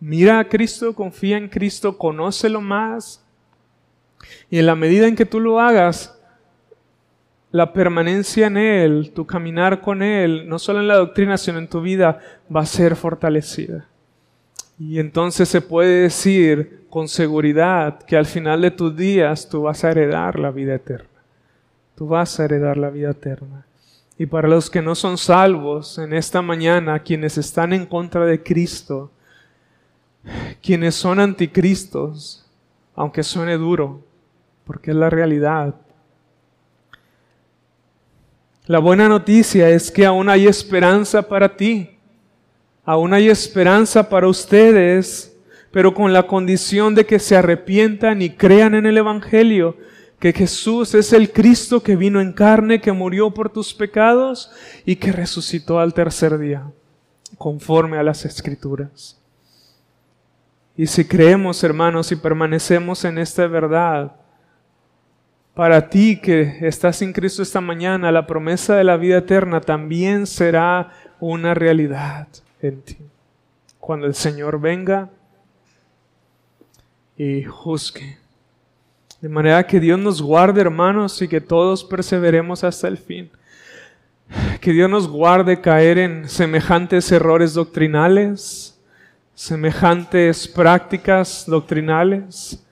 [0.00, 3.24] Mira a Cristo, confía en Cristo, conócelo más.
[4.50, 6.15] Y en la medida en que tú lo hagas,
[7.56, 11.68] la permanencia en Él, tu caminar con Él, no solo en la doctrina, sino en
[11.68, 12.20] tu vida,
[12.54, 13.86] va a ser fortalecida.
[14.78, 19.84] Y entonces se puede decir con seguridad que al final de tus días tú vas
[19.84, 21.08] a heredar la vida eterna.
[21.94, 23.64] Tú vas a heredar la vida eterna.
[24.18, 28.42] Y para los que no son salvos en esta mañana, quienes están en contra de
[28.42, 29.10] Cristo,
[30.62, 32.46] quienes son anticristos,
[32.94, 34.02] aunque suene duro,
[34.64, 35.74] porque es la realidad.
[38.66, 41.98] La buena noticia es que aún hay esperanza para ti.
[42.84, 45.36] Aún hay esperanza para ustedes,
[45.70, 49.76] pero con la condición de que se arrepientan y crean en el Evangelio,
[50.18, 54.50] que Jesús es el Cristo que vino en carne, que murió por tus pecados
[54.84, 56.64] y que resucitó al tercer día,
[57.38, 59.16] conforme a las Escrituras.
[60.76, 64.16] Y si creemos, hermanos, y permanecemos en esta verdad,
[65.56, 70.26] para ti que estás en Cristo esta mañana, la promesa de la vida eterna también
[70.26, 72.28] será una realidad
[72.60, 72.98] en ti.
[73.80, 75.08] Cuando el Señor venga
[77.16, 78.18] y juzgue.
[79.22, 83.30] De manera que Dios nos guarde, hermanos, y que todos perseveremos hasta el fin.
[84.60, 88.78] Que Dios nos guarde caer en semejantes errores doctrinales,
[89.34, 92.62] semejantes prácticas doctrinales.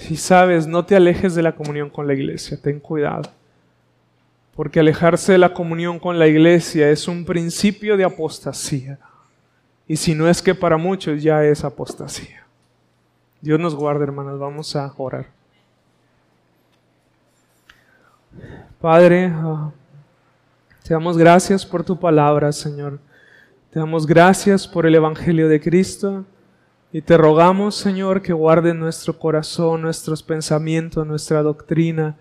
[0.00, 3.30] Si sabes, no te alejes de la comunión con la iglesia, ten cuidado
[4.60, 8.98] porque alejarse de la comunión con la iglesia es un principio de apostasía.
[9.88, 12.44] Y si no es que para muchos ya es apostasía.
[13.40, 14.38] Dios nos guarde, hermanos.
[14.38, 15.28] Vamos a orar.
[18.82, 19.70] Padre, ah,
[20.82, 22.98] te damos gracias por tu palabra, Señor.
[23.70, 26.26] Te damos gracias por el Evangelio de Cristo.
[26.92, 32.16] Y te rogamos, Señor, que guarde nuestro corazón, nuestros pensamientos, nuestra doctrina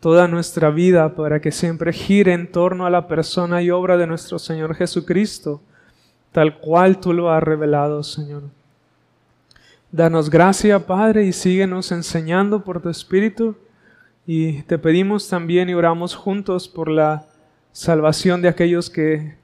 [0.00, 4.06] toda nuestra vida para que siempre gire en torno a la persona y obra de
[4.06, 5.60] nuestro Señor Jesucristo,
[6.32, 8.44] tal cual tú lo has revelado, Señor.
[9.92, 13.56] Danos gracia, Padre, y síguenos enseñando por tu Espíritu.
[14.26, 17.26] Y te pedimos también y oramos juntos por la
[17.72, 19.34] salvación de aquellos que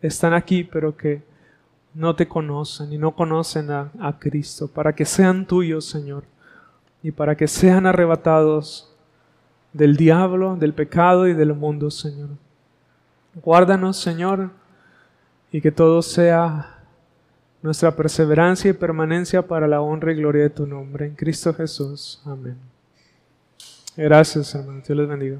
[0.00, 1.22] están aquí, pero que
[1.94, 6.24] no te conocen y no conocen a, a Cristo, para que sean tuyos, Señor,
[7.02, 8.92] y para que sean arrebatados
[9.72, 12.30] del diablo, del pecado y del mundo, Señor.
[13.42, 14.50] Guárdanos, Señor,
[15.50, 16.74] y que todo sea
[17.62, 21.06] nuestra perseverancia y permanencia para la honra y gloria de tu nombre.
[21.06, 22.20] En Cristo Jesús.
[22.24, 22.58] Amén.
[23.96, 24.82] Gracias, hermano.
[24.86, 25.38] Dios les bendiga.